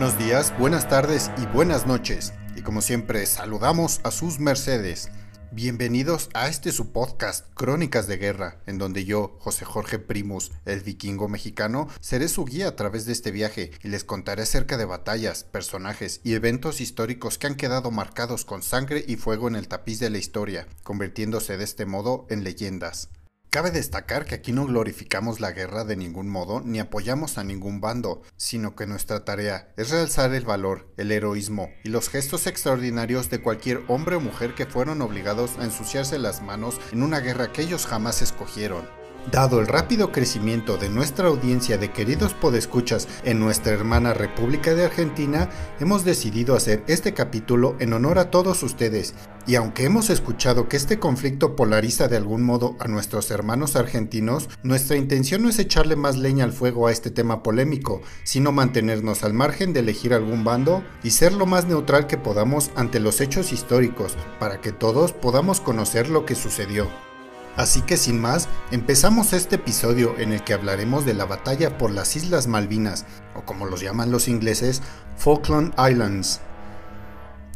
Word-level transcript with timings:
Buenos 0.00 0.18
días, 0.18 0.54
buenas 0.58 0.88
tardes 0.88 1.30
y 1.36 1.44
buenas 1.44 1.86
noches. 1.86 2.32
Y 2.56 2.62
como 2.62 2.80
siempre, 2.80 3.26
saludamos 3.26 4.00
a 4.02 4.10
sus 4.10 4.40
mercedes. 4.40 5.10
Bienvenidos 5.52 6.30
a 6.32 6.48
este 6.48 6.72
su 6.72 6.90
podcast, 6.90 7.46
Crónicas 7.52 8.06
de 8.06 8.16
Guerra, 8.16 8.62
en 8.64 8.78
donde 8.78 9.04
yo, 9.04 9.36
José 9.40 9.66
Jorge 9.66 9.98
Primus, 9.98 10.52
el 10.64 10.80
vikingo 10.80 11.28
mexicano, 11.28 11.86
seré 12.00 12.28
su 12.28 12.46
guía 12.46 12.68
a 12.68 12.76
través 12.76 13.04
de 13.04 13.12
este 13.12 13.30
viaje 13.30 13.72
y 13.84 13.88
les 13.88 14.04
contaré 14.04 14.44
acerca 14.44 14.78
de 14.78 14.86
batallas, 14.86 15.44
personajes 15.44 16.22
y 16.24 16.32
eventos 16.32 16.80
históricos 16.80 17.36
que 17.36 17.48
han 17.48 17.56
quedado 17.56 17.90
marcados 17.90 18.46
con 18.46 18.62
sangre 18.62 19.04
y 19.06 19.16
fuego 19.16 19.48
en 19.48 19.54
el 19.54 19.68
tapiz 19.68 20.00
de 20.00 20.08
la 20.08 20.16
historia, 20.16 20.66
convirtiéndose 20.82 21.58
de 21.58 21.64
este 21.64 21.84
modo 21.84 22.26
en 22.30 22.42
leyendas. 22.42 23.10
Cabe 23.50 23.72
destacar 23.72 24.26
que 24.26 24.36
aquí 24.36 24.52
no 24.52 24.64
glorificamos 24.64 25.40
la 25.40 25.50
guerra 25.50 25.82
de 25.82 25.96
ningún 25.96 26.28
modo 26.28 26.60
ni 26.64 26.78
apoyamos 26.78 27.36
a 27.36 27.42
ningún 27.42 27.80
bando, 27.80 28.22
sino 28.36 28.76
que 28.76 28.86
nuestra 28.86 29.24
tarea 29.24 29.72
es 29.76 29.90
realzar 29.90 30.32
el 30.34 30.44
valor, 30.44 30.86
el 30.96 31.10
heroísmo 31.10 31.68
y 31.82 31.88
los 31.88 32.10
gestos 32.10 32.46
extraordinarios 32.46 33.28
de 33.28 33.40
cualquier 33.40 33.82
hombre 33.88 34.14
o 34.14 34.20
mujer 34.20 34.54
que 34.54 34.66
fueron 34.66 35.02
obligados 35.02 35.58
a 35.58 35.64
ensuciarse 35.64 36.20
las 36.20 36.42
manos 36.42 36.80
en 36.92 37.02
una 37.02 37.18
guerra 37.18 37.52
que 37.52 37.62
ellos 37.62 37.86
jamás 37.86 38.22
escogieron. 38.22 38.99
Dado 39.30 39.60
el 39.60 39.66
rápido 39.66 40.12
crecimiento 40.12 40.78
de 40.78 40.88
nuestra 40.88 41.28
audiencia 41.28 41.76
de 41.76 41.92
queridos 41.92 42.32
podescuchas 42.32 43.06
en 43.22 43.38
nuestra 43.38 43.72
hermana 43.72 44.14
República 44.14 44.74
de 44.74 44.86
Argentina, 44.86 45.50
hemos 45.78 46.04
decidido 46.04 46.56
hacer 46.56 46.82
este 46.86 47.12
capítulo 47.12 47.76
en 47.80 47.92
honor 47.92 48.18
a 48.18 48.30
todos 48.30 48.62
ustedes. 48.62 49.14
Y 49.46 49.56
aunque 49.56 49.84
hemos 49.84 50.08
escuchado 50.08 50.68
que 50.68 50.78
este 50.78 50.98
conflicto 50.98 51.54
polariza 51.54 52.08
de 52.08 52.16
algún 52.16 52.42
modo 52.42 52.76
a 52.80 52.88
nuestros 52.88 53.30
hermanos 53.30 53.76
argentinos, 53.76 54.48
nuestra 54.62 54.96
intención 54.96 55.42
no 55.42 55.50
es 55.50 55.58
echarle 55.58 55.96
más 55.96 56.16
leña 56.16 56.44
al 56.44 56.52
fuego 56.52 56.86
a 56.86 56.92
este 56.92 57.10
tema 57.10 57.42
polémico, 57.42 58.00
sino 58.24 58.52
mantenernos 58.52 59.22
al 59.22 59.34
margen 59.34 59.74
de 59.74 59.80
elegir 59.80 60.14
algún 60.14 60.44
bando 60.44 60.82
y 61.02 61.10
ser 61.10 61.34
lo 61.34 61.44
más 61.44 61.66
neutral 61.66 62.06
que 62.06 62.16
podamos 62.16 62.70
ante 62.74 63.00
los 63.00 63.20
hechos 63.20 63.52
históricos, 63.52 64.16
para 64.38 64.62
que 64.62 64.72
todos 64.72 65.12
podamos 65.12 65.60
conocer 65.60 66.08
lo 66.08 66.24
que 66.24 66.34
sucedió. 66.34 67.09
Así 67.56 67.82
que 67.82 67.96
sin 67.96 68.20
más, 68.20 68.48
empezamos 68.70 69.32
este 69.32 69.56
episodio 69.56 70.18
en 70.18 70.32
el 70.32 70.44
que 70.44 70.54
hablaremos 70.54 71.04
de 71.04 71.14
la 71.14 71.24
batalla 71.24 71.76
por 71.78 71.90
las 71.90 72.16
Islas 72.16 72.46
Malvinas, 72.46 73.06
o 73.34 73.42
como 73.44 73.66
los 73.66 73.80
llaman 73.80 74.10
los 74.10 74.28
ingleses, 74.28 74.82
Falkland 75.16 75.74
Islands. 75.78 76.40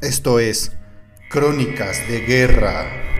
Esto 0.02 0.38
es, 0.40 0.72
Crónicas 1.30 2.06
de 2.08 2.20
Guerra. 2.20 3.13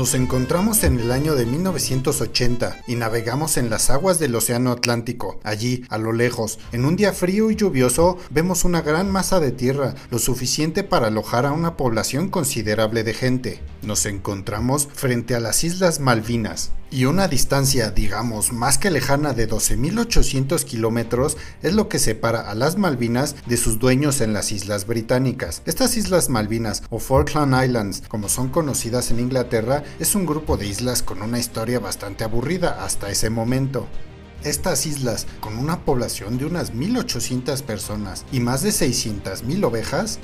Nos 0.00 0.14
encontramos 0.14 0.82
en 0.84 0.98
el 0.98 1.12
año 1.12 1.34
de 1.34 1.44
1980 1.44 2.84
y 2.86 2.94
navegamos 2.94 3.58
en 3.58 3.68
las 3.68 3.90
aguas 3.90 4.18
del 4.18 4.34
Océano 4.34 4.70
Atlántico. 4.70 5.38
Allí, 5.44 5.84
a 5.90 5.98
lo 5.98 6.14
lejos, 6.14 6.58
en 6.72 6.86
un 6.86 6.96
día 6.96 7.12
frío 7.12 7.50
y 7.50 7.54
lluvioso, 7.54 8.16
vemos 8.30 8.64
una 8.64 8.80
gran 8.80 9.10
masa 9.10 9.40
de 9.40 9.52
tierra, 9.52 9.94
lo 10.10 10.18
suficiente 10.18 10.84
para 10.84 11.08
alojar 11.08 11.44
a 11.44 11.52
una 11.52 11.76
población 11.76 12.30
considerable 12.30 13.04
de 13.04 13.12
gente. 13.12 13.60
Nos 13.82 14.04
encontramos 14.06 14.88
frente 14.92 15.34
a 15.34 15.40
las 15.40 15.64
Islas 15.64 16.00
Malvinas, 16.00 16.72
y 16.90 17.04
una 17.04 17.28
distancia, 17.28 17.90
digamos, 17.90 18.52
más 18.52 18.76
que 18.76 18.90
lejana 18.90 19.32
de 19.32 19.48
12.800 19.48 20.64
kilómetros 20.64 21.36
es 21.62 21.72
lo 21.72 21.88
que 21.88 21.98
separa 21.98 22.50
a 22.50 22.54
las 22.54 22.76
Malvinas 22.76 23.36
de 23.46 23.56
sus 23.56 23.78
dueños 23.78 24.20
en 24.20 24.32
las 24.32 24.50
Islas 24.50 24.86
Británicas. 24.86 25.62
Estas 25.66 25.96
Islas 25.96 26.28
Malvinas, 26.28 26.82
o 26.90 26.98
Falkland 26.98 27.64
Islands, 27.64 28.02
como 28.08 28.28
son 28.28 28.48
conocidas 28.48 29.10
en 29.12 29.20
Inglaterra, 29.20 29.84
es 30.00 30.14
un 30.14 30.26
grupo 30.26 30.56
de 30.56 30.66
islas 30.66 31.02
con 31.02 31.22
una 31.22 31.38
historia 31.38 31.78
bastante 31.78 32.24
aburrida 32.24 32.84
hasta 32.84 33.08
ese 33.08 33.30
momento. 33.30 33.86
Estas 34.42 34.86
islas, 34.86 35.26
con 35.40 35.58
una 35.58 35.84
población 35.84 36.38
de 36.38 36.46
unas 36.46 36.72
1.800 36.72 37.62
personas 37.62 38.24
y 38.32 38.40
más 38.40 38.62
de 38.62 38.70
600.000 38.70 39.64
ovejas, 39.64 40.18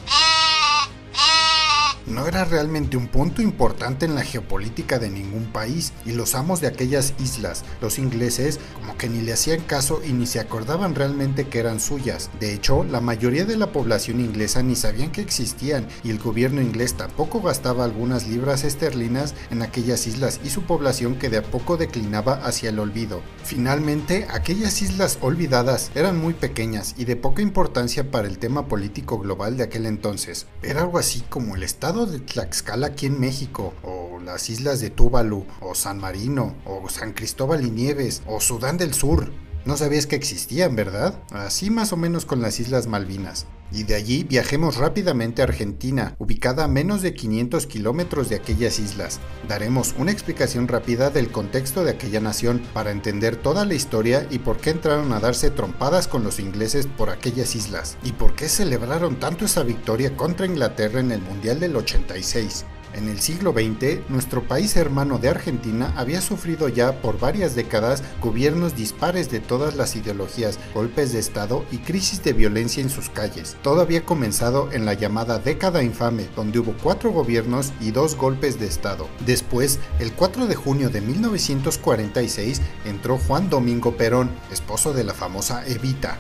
no 2.07 2.27
era 2.27 2.45
realmente 2.45 2.97
un 2.97 3.09
punto 3.09 3.43
importante 3.43 4.07
en 4.07 4.15
la 4.15 4.23
geopolítica 4.23 4.99
de 4.99 5.11
ningún 5.11 5.47
país 5.47 5.93
y 6.05 6.13
los 6.13 6.35
amos 6.35 6.61
de 6.61 6.69
aquellas 6.69 7.15
islas, 7.19 7.65
los 7.81 7.99
ingleses, 7.99 8.61
como 8.75 8.97
que 8.97 9.09
ni 9.09 9.23
le 9.23 9.33
hacían 9.33 9.61
caso 9.61 10.01
y 10.05 10.13
ni 10.13 10.27
se 10.27 10.41
acordaban 10.41 10.95
realmente 10.95 11.49
que 11.49 11.59
eran 11.59 11.81
suyas. 11.81 12.31
De 12.41 12.55
hecho, 12.55 12.85
la 12.85 13.01
mayoría 13.01 13.45
de 13.45 13.57
la 13.57 13.73
población 13.73 14.21
inglesa 14.21 14.63
ni 14.63 14.77
sabían 14.77 15.11
que 15.11 15.21
existían 15.21 15.87
y 16.05 16.11
el 16.11 16.19
gobierno 16.19 16.61
inglés 16.61 16.95
tampoco 16.95 17.41
gastaba 17.41 17.85
algunas 17.85 18.27
libras 18.27 18.65
esterlinas 18.65 19.35
en 19.51 19.63
aquellas 19.63 20.07
islas 20.07 20.41
y 20.45 20.51
su 20.51 20.63
población 20.63 21.17
que 21.17 21.29
de 21.29 21.39
a 21.39 21.43
poco 21.43 21.77
declinaba 21.77 22.35
hacia 22.35 22.71
el 22.71 22.79
olvido. 22.79 23.21
Finalmente, 23.45 24.27
aquellas 24.31 24.83
islas 24.83 25.19
olvidadas 25.21 25.91
eran 25.95 26.19
muy 26.19 26.35
pequeñas 26.35 26.95
y 26.99 27.05
de 27.05 27.17
poca 27.17 27.43
importancia 27.43 28.11
para 28.11 28.29
el 28.29 28.39
tema 28.39 28.69
político 28.69 29.19
global 29.19 29.57
de 29.57 29.65
aquel 29.65 29.87
entonces. 29.87 30.47
Era 30.63 30.83
algo 30.83 30.99
así 30.99 31.23
como 31.29 31.57
el 31.57 31.63
estado 31.63 31.96
de 32.05 32.19
Tlaxcala 32.19 32.89
aquí 32.89 33.07
en 33.07 33.19
México, 33.19 33.73
o 33.83 34.19
las 34.23 34.51
islas 34.51 34.81
de 34.81 34.91
Túvalu, 34.91 35.47
o 35.61 35.75
San 35.75 35.99
Marino, 35.99 36.55
o 36.67 36.87
San 36.91 37.15
Cristóbal 37.15 37.65
y 37.65 37.71
Nieves, 37.71 38.23
o 38.27 38.41
Sudán 38.41 38.77
del 38.77 38.93
Sur. 38.93 39.33
No 39.67 39.77
sabías 39.77 40.07
que 40.07 40.15
existían, 40.15 40.77
¿verdad? 40.77 41.21
Así 41.33 41.71
más 41.71 41.93
o 41.93 41.97
menos 41.97 42.25
con 42.25 42.41
las 42.41 42.61
Islas 42.61 42.87
Malvinas. 42.87 43.47
Y 43.73 43.83
de 43.83 43.97
allí 43.97 44.23
viajemos 44.23 44.77
rápidamente 44.77 45.43
a 45.43 45.47
Argentina, 45.47 46.15
ubicada 46.19 46.63
a 46.63 46.69
menos 46.69 47.03
de 47.03 47.15
500 47.15 47.67
kilómetros 47.67 48.29
de 48.29 48.37
aquellas 48.37 48.79
islas. 48.79 49.19
Daremos 49.49 49.93
una 49.99 50.13
explicación 50.13 50.69
rápida 50.69 51.11
del 51.11 51.33
contexto 51.33 51.83
de 51.83 51.91
aquella 51.91 52.21
nación 52.21 52.63
para 52.73 52.93
entender 52.93 53.35
toda 53.35 53.65
la 53.65 53.75
historia 53.75 54.29
y 54.31 54.39
por 54.39 54.59
qué 54.59 54.71
entraron 54.71 55.13
a 55.13 55.19
darse 55.19 55.51
trompadas 55.51 56.07
con 56.07 56.23
los 56.23 56.39
ingleses 56.39 56.87
por 56.87 57.11
aquellas 57.11 57.57
islas, 57.57 57.99
y 58.05 58.13
por 58.13 58.37
qué 58.37 58.49
celebraron 58.49 59.19
tanto 59.19 59.47
esa 59.47 59.65
victoria 59.65 60.17
contra 60.17 60.47
Inglaterra 60.47 61.01
en 61.01 61.11
el 61.11 61.23
Mundial 61.23 61.59
del 61.59 61.75
86. 61.75 62.65
En 62.97 63.09
el 63.09 63.21
siglo 63.21 63.53
XX, 63.53 64.09
nuestro 64.09 64.43
país 64.49 64.75
hermano 64.75 65.19
de 65.19 65.29
Argentina 65.29 65.93
había 65.97 66.23
sufrido 66.23 66.71
ya 66.71 67.03
por 67.03 67.21
varias 67.21 67.55
décadas 67.55 68.03
gobiernos 68.23 68.75
dispares 68.75 69.31
de 69.31 69.39
todas 69.39 69.77
las 69.77 69.97
ideologías, 69.97 70.59
golpes 70.75 71.13
de 71.13 71.19
Estado 71.19 71.67
y 71.71 71.79
crisis 71.79 72.25
de 72.25 72.33
violencia 72.33 72.83
en 72.83 72.89
sus 72.89 73.11
calles. 73.11 73.59
Todo 73.63 73.83
había 73.83 74.07
comenzado 74.07 74.73
en 74.73 74.87
la 74.87 74.95
llamada 74.95 75.39
década 75.39 75.83
infame, 75.83 76.27
donde 76.35 76.59
hubo 76.59 76.75
cuatro 76.83 77.11
gobiernos 77.11 77.75
y 77.83 77.91
dos 77.91 78.17
golpes 78.17 78.59
de 78.59 78.67
Estado. 78.67 79.09
Después, 79.27 79.79
el 80.01 80.15
4 80.15 80.47
de 80.47 80.55
junio 80.55 80.89
de 80.89 81.03
1946, 81.03 82.63
entró 82.87 83.19
Juan 83.19 83.51
Domingo 83.51 83.97
Perón, 83.99 84.31
esposo 84.51 84.95
de 84.95 85.05
la 85.05 85.13
famosa 85.13 85.67
Evita, 85.67 86.19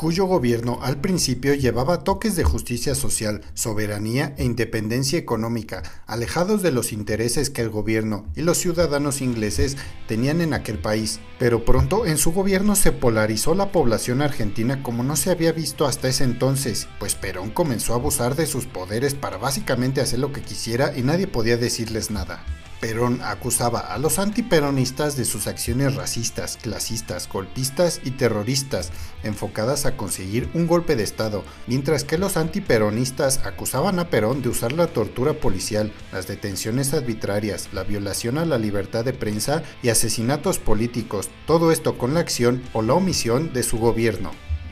cuyo 0.00 0.24
gobierno 0.24 0.78
al 0.80 0.98
principio 0.98 1.52
llevaba 1.52 2.04
toques 2.04 2.34
de 2.34 2.42
justicia 2.42 2.94
social, 2.94 3.42
soberanía 3.52 4.34
e 4.38 4.44
independencia 4.44 5.18
económica, 5.18 5.82
alejados 6.06 6.62
de 6.62 6.72
los 6.72 6.94
intereses 6.94 7.50
que 7.50 7.60
el 7.60 7.68
gobierno 7.68 8.24
y 8.34 8.40
los 8.40 8.56
ciudadanos 8.56 9.20
ingleses 9.20 9.76
tenían 10.08 10.40
en 10.40 10.54
aquel 10.54 10.78
país. 10.78 11.20
Pero 11.38 11.66
pronto 11.66 12.06
en 12.06 12.16
su 12.16 12.32
gobierno 12.32 12.76
se 12.76 12.92
polarizó 12.92 13.54
la 13.54 13.72
población 13.72 14.22
argentina 14.22 14.82
como 14.82 15.02
no 15.02 15.16
se 15.16 15.32
había 15.32 15.52
visto 15.52 15.84
hasta 15.84 16.08
ese 16.08 16.24
entonces, 16.24 16.88
pues 16.98 17.14
Perón 17.14 17.50
comenzó 17.50 17.92
a 17.92 17.96
abusar 17.96 18.36
de 18.36 18.46
sus 18.46 18.64
poderes 18.64 19.12
para 19.12 19.36
básicamente 19.36 20.00
hacer 20.00 20.18
lo 20.18 20.32
que 20.32 20.40
quisiera 20.40 20.96
y 20.96 21.02
nadie 21.02 21.26
podía 21.26 21.58
decirles 21.58 22.10
nada. 22.10 22.42
Perón 22.80 23.20
acusaba 23.22 23.80
a 23.80 23.98
los 23.98 24.18
antiperonistas 24.18 25.14
de 25.14 25.26
sus 25.26 25.46
acciones 25.46 25.96
racistas, 25.96 26.56
clasistas, 26.56 27.28
golpistas 27.28 28.00
y 28.04 28.12
terroristas, 28.12 28.90
enfocadas 29.22 29.84
a 29.84 29.98
conseguir 29.98 30.48
un 30.54 30.66
golpe 30.66 30.96
de 30.96 31.02
Estado, 31.02 31.44
mientras 31.66 32.04
que 32.04 32.16
los 32.16 32.38
antiperonistas 32.38 33.44
acusaban 33.44 33.98
a 33.98 34.08
Perón 34.08 34.40
de 34.40 34.48
usar 34.48 34.72
la 34.72 34.86
tortura 34.86 35.34
policial, 35.34 35.92
las 36.10 36.26
detenciones 36.26 36.94
arbitrarias, 36.94 37.68
la 37.74 37.84
violación 37.84 38.38
a 38.38 38.46
la 38.46 38.56
libertad 38.56 39.04
de 39.04 39.12
prensa 39.12 39.62
y 39.82 39.90
asesinatos 39.90 40.58
políticos, 40.58 41.28
todo 41.46 41.72
esto 41.72 41.98
con 41.98 42.14
la 42.14 42.20
acción 42.20 42.62
o 42.72 42.80
la 42.80 42.94
omisión 42.94 43.52
de 43.52 43.62
su 43.62 43.78
gobierno. 43.78 44.30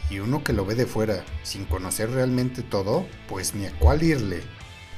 Y 0.08 0.20
uno 0.20 0.42
que 0.42 0.54
lo 0.54 0.64
ve 0.64 0.74
de 0.74 0.86
fuera, 0.86 1.26
sin 1.42 1.66
conocer 1.66 2.10
realmente 2.10 2.62
todo, 2.62 3.06
pues 3.28 3.54
ni 3.54 3.66
a 3.66 3.78
cuál 3.78 4.02
irle. 4.02 4.40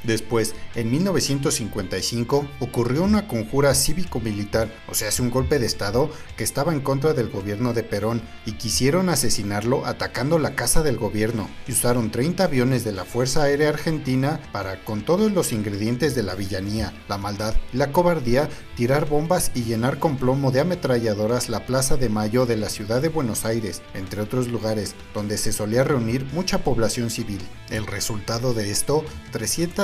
Después, 0.04 0.54
en 0.74 0.90
1955, 0.90 2.46
ocurrió 2.60 3.02
una 3.04 3.28
conjura 3.28 3.74
cívico-militar, 3.74 4.72
o 4.88 4.94
sea, 4.94 5.10
un 5.20 5.30
golpe 5.30 5.58
de 5.58 5.66
Estado 5.66 6.10
que 6.36 6.44
estaba 6.44 6.72
en 6.72 6.80
contra 6.80 7.12
del 7.14 7.28
gobierno 7.28 7.72
de 7.72 7.82
Perón 7.82 8.22
y 8.46 8.52
quisieron 8.52 9.08
asesinarlo 9.08 9.84
atacando 9.86 10.38
la 10.38 10.54
casa 10.54 10.82
del 10.82 10.96
gobierno 10.96 11.48
usaron 11.68 12.10
30 12.10 12.44
aviones 12.44 12.84
de 12.84 12.92
la 12.92 13.04
Fuerza 13.04 13.44
Aérea 13.44 13.70
Argentina 13.70 14.40
para, 14.52 14.84
con 14.84 15.02
todos 15.02 15.32
los 15.32 15.52
ingredientes 15.52 16.14
de 16.14 16.22
la 16.22 16.34
villanía, 16.34 16.92
la 17.08 17.18
maldad 17.18 17.54
y 17.72 17.78
la 17.78 17.90
cobardía, 17.90 18.48
tirar 18.76 19.08
bombas 19.08 19.50
y 19.54 19.64
llenar 19.64 19.98
con 19.98 20.16
plomo 20.16 20.50
de 20.50 20.60
ametralladoras 20.60 21.48
la 21.48 21.66
Plaza 21.66 21.96
de 21.96 22.08
Mayo 22.08 22.46
de 22.46 22.56
la 22.56 22.68
ciudad 22.68 23.00
de 23.00 23.08
Buenos 23.08 23.44
Aires, 23.44 23.82
entre 23.94 24.20
otros 24.20 24.48
lugares 24.48 24.94
donde 25.14 25.38
se 25.38 25.52
solía 25.52 25.84
reunir 25.84 26.26
mucha 26.32 26.64
población 26.64 27.10
civil. 27.10 27.40
El 27.70 27.86
resultado 27.86 28.52
de 28.52 28.70
esto, 28.70 29.04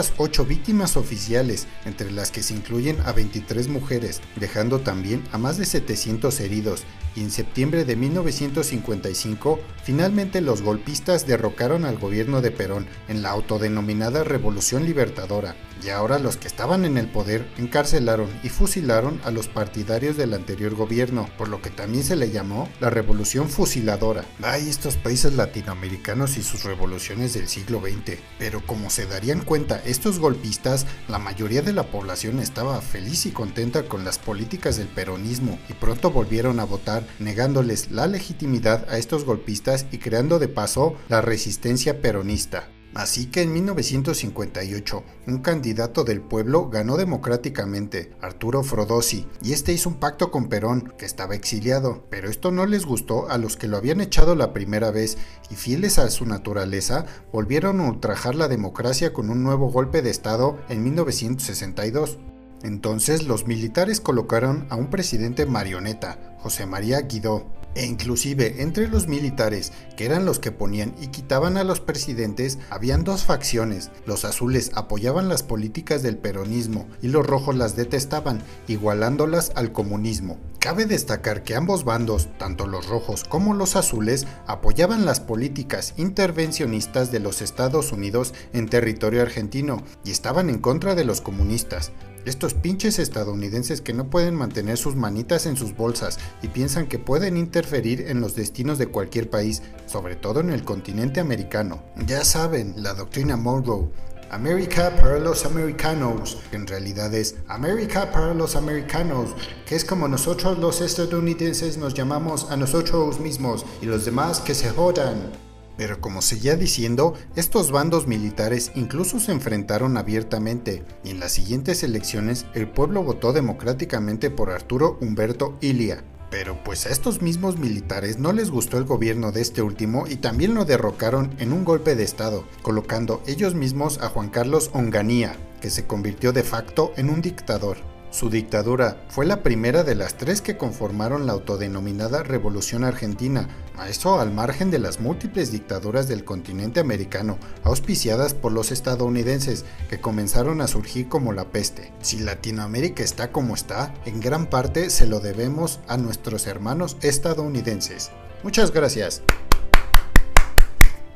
308 0.06 0.44
víctimas 0.44 0.96
oficiales, 0.96 1.66
entre 1.84 2.10
las 2.10 2.30
que 2.30 2.42
se 2.42 2.54
incluyen 2.54 3.00
a 3.00 3.12
23 3.12 3.68
mujeres, 3.68 4.20
dejando 4.36 4.80
también 4.80 5.22
a 5.32 5.38
más 5.38 5.58
de 5.58 5.64
700 5.64 6.40
heridos, 6.40 6.84
y 7.16 7.22
en 7.22 7.30
septiembre 7.30 7.84
de 7.84 7.96
1955, 7.96 9.58
finalmente 9.82 10.40
los 10.40 10.62
golpistas 10.62 11.26
derrocaron 11.26 11.84
al 11.84 11.98
gobierno 11.98 12.42
de 12.42 12.50
Perón 12.50 12.86
en 13.08 13.22
la 13.22 13.30
autodenominada 13.30 14.22
Revolución 14.22 14.84
Libertadora, 14.84 15.56
y 15.82 15.90
ahora 15.90 16.18
los 16.18 16.36
que 16.36 16.48
estaban 16.48 16.84
en 16.84 16.98
el 16.98 17.08
poder 17.08 17.46
encarcelaron 17.58 18.28
y 18.42 18.48
fusilaron 18.48 19.20
a 19.24 19.30
los 19.30 19.48
partidarios 19.48 20.16
del 20.16 20.34
anterior 20.34 20.74
gobierno, 20.74 21.28
por 21.36 21.48
lo 21.48 21.60
que 21.60 21.70
también 21.70 22.04
se 22.04 22.16
le 22.16 22.30
llamó 22.30 22.68
la 22.80 22.90
Revolución 22.90 23.48
Fusiladora. 23.48 24.24
Hay 24.42 24.68
estos 24.68 24.96
países 24.96 25.34
latinoamericanos 25.34 26.36
y 26.38 26.42
sus 26.42 26.64
revoluciones 26.64 27.34
del 27.34 27.48
siglo 27.48 27.80
XX, 27.80 28.18
pero 28.38 28.64
como 28.66 28.90
se 28.90 29.06
darían 29.06 29.42
cuenta 29.42 29.80
estos 29.84 30.18
golpistas, 30.18 30.86
la 31.08 31.18
mayoría 31.18 31.62
de 31.62 31.72
la 31.72 31.84
población 31.84 32.40
estaba 32.40 32.80
feliz 32.80 33.26
y 33.26 33.30
contenta 33.30 33.84
con 33.84 34.04
las 34.04 34.18
políticas 34.18 34.76
del 34.76 34.88
peronismo 34.88 35.58
y 35.68 35.74
pronto 35.74 36.10
volvieron 36.10 36.60
a 36.60 36.64
votar 36.64 37.05
negándoles 37.18 37.90
la 37.90 38.06
legitimidad 38.06 38.86
a 38.90 38.98
estos 38.98 39.24
golpistas 39.24 39.86
y 39.90 39.98
creando 39.98 40.38
de 40.38 40.48
paso 40.48 40.94
la 41.08 41.20
resistencia 41.20 42.00
peronista. 42.00 42.68
Así 42.96 43.26
que 43.26 43.42
en 43.42 43.52
1958, 43.52 45.04
un 45.26 45.38
candidato 45.42 46.02
del 46.02 46.22
pueblo 46.22 46.70
ganó 46.70 46.96
democráticamente, 46.96 48.16
Arturo 48.22 48.62
Frodossi, 48.62 49.26
y 49.42 49.52
este 49.52 49.74
hizo 49.74 49.90
un 49.90 49.96
pacto 49.96 50.30
con 50.30 50.48
Perón, 50.48 50.94
que 50.96 51.04
estaba 51.04 51.34
exiliado, 51.34 52.06
pero 52.08 52.30
esto 52.30 52.52
no 52.52 52.64
les 52.64 52.86
gustó 52.86 53.28
a 53.28 53.36
los 53.36 53.58
que 53.58 53.68
lo 53.68 53.76
habían 53.76 54.00
echado 54.00 54.34
la 54.34 54.54
primera 54.54 54.90
vez 54.92 55.18
y 55.50 55.56
fieles 55.56 55.98
a 55.98 56.08
su 56.08 56.24
naturaleza, 56.24 57.04
volvieron 57.34 57.80
a 57.80 57.90
ultrajar 57.90 58.34
la 58.34 58.48
democracia 58.48 59.12
con 59.12 59.28
un 59.28 59.42
nuevo 59.42 59.70
golpe 59.70 60.00
de 60.00 60.08
Estado 60.08 60.58
en 60.70 60.82
1962. 60.82 62.16
Entonces 62.62 63.24
los 63.24 63.46
militares 63.46 64.00
colocaron 64.00 64.66
a 64.70 64.76
un 64.76 64.88
presidente 64.88 65.44
marioneta, 65.44 66.35
José 66.46 66.64
María 66.64 67.00
Guidó, 67.00 67.44
e 67.74 67.86
inclusive 67.86 68.62
entre 68.62 68.86
los 68.86 69.08
militares, 69.08 69.72
que 69.96 70.04
eran 70.04 70.24
los 70.24 70.38
que 70.38 70.52
ponían 70.52 70.94
y 71.00 71.08
quitaban 71.08 71.56
a 71.56 71.64
los 71.64 71.80
presidentes, 71.80 72.60
habían 72.70 73.02
dos 73.02 73.24
facciones. 73.24 73.90
Los 74.06 74.24
azules 74.24 74.70
apoyaban 74.76 75.28
las 75.28 75.42
políticas 75.42 76.04
del 76.04 76.18
peronismo 76.18 76.86
y 77.02 77.08
los 77.08 77.26
rojos 77.26 77.56
las 77.56 77.74
detestaban, 77.74 78.44
igualándolas 78.68 79.50
al 79.56 79.72
comunismo. 79.72 80.38
Cabe 80.60 80.86
destacar 80.86 81.42
que 81.42 81.56
ambos 81.56 81.82
bandos, 81.82 82.28
tanto 82.38 82.68
los 82.68 82.86
rojos 82.86 83.24
como 83.24 83.52
los 83.52 83.74
azules, 83.74 84.24
apoyaban 84.46 85.04
las 85.04 85.18
políticas 85.18 85.94
intervencionistas 85.96 87.10
de 87.10 87.18
los 87.18 87.42
Estados 87.42 87.90
Unidos 87.90 88.34
en 88.52 88.68
territorio 88.68 89.20
argentino 89.20 89.82
y 90.04 90.12
estaban 90.12 90.48
en 90.48 90.60
contra 90.60 90.94
de 90.94 91.04
los 91.04 91.20
comunistas. 91.20 91.90
Estos 92.26 92.54
pinches 92.54 92.98
estadounidenses 92.98 93.80
que 93.80 93.92
no 93.92 94.10
pueden 94.10 94.34
mantener 94.34 94.78
sus 94.78 94.96
manitas 94.96 95.46
en 95.46 95.56
sus 95.56 95.76
bolsas 95.76 96.18
y 96.42 96.48
piensan 96.48 96.88
que 96.88 96.98
pueden 96.98 97.36
interferir 97.36 98.08
en 98.08 98.20
los 98.20 98.34
destinos 98.34 98.78
de 98.78 98.88
cualquier 98.88 99.30
país, 99.30 99.62
sobre 99.86 100.16
todo 100.16 100.40
en 100.40 100.50
el 100.50 100.64
continente 100.64 101.20
americano. 101.20 101.84
Ya 102.04 102.24
saben, 102.24 102.74
la 102.78 102.94
doctrina 102.94 103.36
Monroe. 103.36 103.90
América 104.32 104.92
para 104.96 105.20
los 105.20 105.46
americanos, 105.46 106.38
en 106.50 106.66
realidad 106.66 107.14
es 107.14 107.36
América 107.46 108.10
para 108.10 108.34
los 108.34 108.56
americanos, 108.56 109.30
que 109.64 109.76
es 109.76 109.84
como 109.84 110.08
nosotros 110.08 110.58
los 110.58 110.80
estadounidenses 110.80 111.78
nos 111.78 111.94
llamamos 111.94 112.50
a 112.50 112.56
nosotros 112.56 113.20
mismos 113.20 113.64
y 113.80 113.86
los 113.86 114.04
demás 114.04 114.40
que 114.40 114.56
se 114.56 114.70
jodan. 114.70 115.45
Pero 115.76 116.00
como 116.00 116.22
seguía 116.22 116.56
diciendo, 116.56 117.14
estos 117.36 117.70
bandos 117.70 118.06
militares 118.06 118.72
incluso 118.74 119.20
se 119.20 119.32
enfrentaron 119.32 119.96
abiertamente 119.96 120.84
y 121.04 121.10
en 121.10 121.20
las 121.20 121.32
siguientes 121.32 121.82
elecciones 121.82 122.46
el 122.54 122.68
pueblo 122.68 123.02
votó 123.02 123.32
democráticamente 123.32 124.30
por 124.30 124.50
Arturo 124.50 124.98
Humberto 125.00 125.56
Ilia. 125.60 126.02
Pero 126.30 126.62
pues 126.64 126.86
a 126.86 126.90
estos 126.90 127.22
mismos 127.22 127.58
militares 127.58 128.18
no 128.18 128.32
les 128.32 128.50
gustó 128.50 128.78
el 128.78 128.84
gobierno 128.84 129.32
de 129.32 129.42
este 129.42 129.62
último 129.62 130.06
y 130.08 130.16
también 130.16 130.54
lo 130.54 130.64
derrocaron 130.64 131.34
en 131.38 131.52
un 131.52 131.64
golpe 131.64 131.94
de 131.94 132.02
estado, 132.02 132.44
colocando 132.62 133.22
ellos 133.26 133.54
mismos 133.54 133.98
a 134.00 134.08
Juan 134.08 134.28
Carlos 134.28 134.70
Onganía, 134.72 135.36
que 135.60 135.70
se 135.70 135.86
convirtió 135.86 136.32
de 136.32 136.42
facto 136.42 136.92
en 136.96 137.10
un 137.10 137.22
dictador. 137.22 137.95
Su 138.16 138.30
dictadura 138.30 138.96
fue 139.10 139.26
la 139.26 139.42
primera 139.42 139.84
de 139.84 139.94
las 139.94 140.16
tres 140.16 140.40
que 140.40 140.56
conformaron 140.56 141.26
la 141.26 141.34
autodenominada 141.34 142.22
Revolución 142.22 142.82
Argentina, 142.82 143.46
a 143.76 143.90
eso 143.90 144.18
al 144.18 144.32
margen 144.32 144.70
de 144.70 144.78
las 144.78 145.00
múltiples 145.00 145.52
dictaduras 145.52 146.08
del 146.08 146.24
continente 146.24 146.80
americano, 146.80 147.36
auspiciadas 147.62 148.32
por 148.32 148.52
los 148.52 148.72
estadounidenses, 148.72 149.66
que 149.90 150.00
comenzaron 150.00 150.62
a 150.62 150.66
surgir 150.66 151.10
como 151.10 151.34
la 151.34 151.50
peste. 151.50 151.92
Si 152.00 152.18
Latinoamérica 152.18 153.02
está 153.02 153.32
como 153.32 153.54
está, 153.54 153.92
en 154.06 154.18
gran 154.20 154.46
parte 154.46 154.88
se 154.88 155.06
lo 155.06 155.20
debemos 155.20 155.80
a 155.86 155.98
nuestros 155.98 156.46
hermanos 156.46 156.96
estadounidenses. 157.02 158.12
Muchas 158.42 158.72
gracias. 158.72 159.20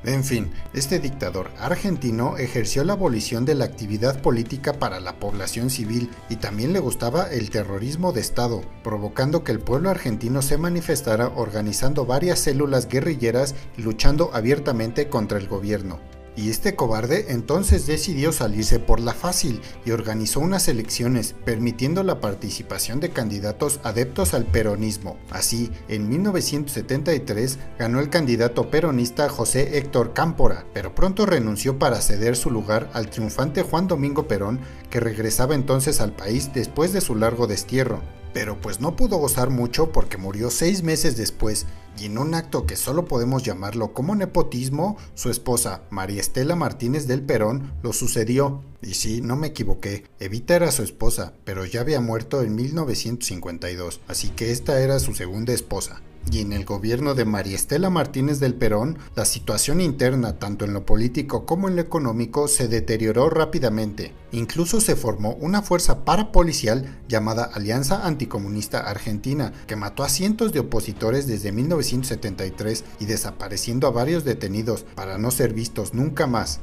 En 0.02 0.24
fin, 0.24 0.50
este 0.72 0.98
dictador 0.98 1.50
argentino 1.58 2.38
ejerció 2.38 2.84
la 2.84 2.94
abolición 2.94 3.44
de 3.44 3.54
la 3.54 3.66
actividad 3.66 4.22
política 4.22 4.72
para 4.72 4.98
la 4.98 5.16
población 5.16 5.68
civil 5.68 6.08
y 6.30 6.36
también 6.36 6.72
le 6.72 6.78
gustaba 6.78 7.24
el 7.24 7.50
terrorismo 7.50 8.12
de 8.12 8.22
Estado, 8.22 8.62
provocando 8.82 9.44
que 9.44 9.52
el 9.52 9.60
pueblo 9.60 9.90
argentino 9.90 10.40
se 10.40 10.56
manifestara 10.56 11.28
organizando 11.28 12.06
varias 12.06 12.38
células 12.38 12.88
guerrilleras 12.88 13.54
y 13.76 13.82
luchando 13.82 14.30
abiertamente 14.32 15.10
contra 15.10 15.36
el 15.36 15.48
gobierno. 15.48 15.98
Y 16.40 16.48
este 16.48 16.74
cobarde 16.74 17.26
entonces 17.28 17.86
decidió 17.86 18.32
salirse 18.32 18.78
por 18.78 18.98
la 18.98 19.12
fácil 19.12 19.60
y 19.84 19.90
organizó 19.90 20.40
unas 20.40 20.68
elecciones 20.68 21.34
permitiendo 21.44 22.02
la 22.02 22.18
participación 22.18 22.98
de 22.98 23.10
candidatos 23.10 23.78
adeptos 23.82 24.32
al 24.32 24.46
peronismo. 24.46 25.18
Así, 25.28 25.70
en 25.88 26.08
1973 26.08 27.58
ganó 27.78 28.00
el 28.00 28.08
candidato 28.08 28.70
peronista 28.70 29.28
José 29.28 29.76
Héctor 29.76 30.14
Cámpora, 30.14 30.64
pero 30.72 30.94
pronto 30.94 31.26
renunció 31.26 31.78
para 31.78 32.00
ceder 32.00 32.36
su 32.36 32.50
lugar 32.50 32.88
al 32.94 33.10
triunfante 33.10 33.60
Juan 33.60 33.86
Domingo 33.86 34.26
Perón, 34.26 34.60
que 34.88 34.98
regresaba 34.98 35.54
entonces 35.54 36.00
al 36.00 36.12
país 36.12 36.54
después 36.54 36.94
de 36.94 37.02
su 37.02 37.16
largo 37.16 37.48
destierro 37.48 38.00
pero 38.32 38.60
pues 38.60 38.80
no 38.80 38.96
pudo 38.96 39.16
gozar 39.16 39.50
mucho 39.50 39.92
porque 39.92 40.16
murió 40.16 40.50
seis 40.50 40.82
meses 40.82 41.16
después 41.16 41.66
y 41.98 42.06
en 42.06 42.18
un 42.18 42.34
acto 42.34 42.66
que 42.66 42.76
solo 42.76 43.04
podemos 43.04 43.42
llamarlo 43.42 43.92
como 43.92 44.14
nepotismo, 44.14 44.96
su 45.14 45.30
esposa, 45.30 45.82
María 45.90 46.20
Estela 46.20 46.56
Martínez 46.56 47.06
del 47.06 47.22
Perón, 47.22 47.74
lo 47.82 47.92
sucedió. 47.92 48.62
Y 48.80 48.94
sí, 48.94 49.20
no 49.20 49.36
me 49.36 49.48
equivoqué, 49.48 50.04
Evita 50.18 50.56
era 50.56 50.72
su 50.72 50.82
esposa, 50.82 51.34
pero 51.44 51.66
ya 51.66 51.80
había 51.80 52.00
muerto 52.00 52.42
en 52.42 52.54
1952, 52.54 54.00
así 54.08 54.30
que 54.30 54.52
esta 54.52 54.80
era 54.80 54.98
su 54.98 55.14
segunda 55.14 55.52
esposa 55.52 56.00
y 56.30 56.40
en 56.40 56.52
el 56.52 56.64
gobierno 56.64 57.14
de 57.14 57.24
María 57.24 57.56
Estela 57.56 57.90
Martínez 57.90 58.40
del 58.40 58.54
Perón, 58.54 58.98
la 59.16 59.24
situación 59.24 59.80
interna, 59.80 60.38
tanto 60.38 60.64
en 60.64 60.72
lo 60.72 60.86
político 60.86 61.46
como 61.46 61.68
en 61.68 61.76
lo 61.76 61.82
económico, 61.82 62.48
se 62.48 62.68
deterioró 62.68 63.30
rápidamente. 63.30 64.12
Incluso 64.32 64.80
se 64.80 64.94
formó 64.94 65.34
una 65.40 65.62
fuerza 65.62 66.04
parapolicial 66.04 67.00
llamada 67.08 67.44
Alianza 67.44 68.06
Anticomunista 68.06 68.80
Argentina, 68.80 69.52
que 69.66 69.76
mató 69.76 70.04
a 70.04 70.08
cientos 70.08 70.52
de 70.52 70.60
opositores 70.60 71.26
desde 71.26 71.50
1973 71.52 72.84
y 73.00 73.06
desapareciendo 73.06 73.88
a 73.88 73.90
varios 73.90 74.24
detenidos 74.24 74.84
para 74.94 75.18
no 75.18 75.30
ser 75.30 75.52
vistos 75.52 75.94
nunca 75.94 76.26
más. 76.26 76.60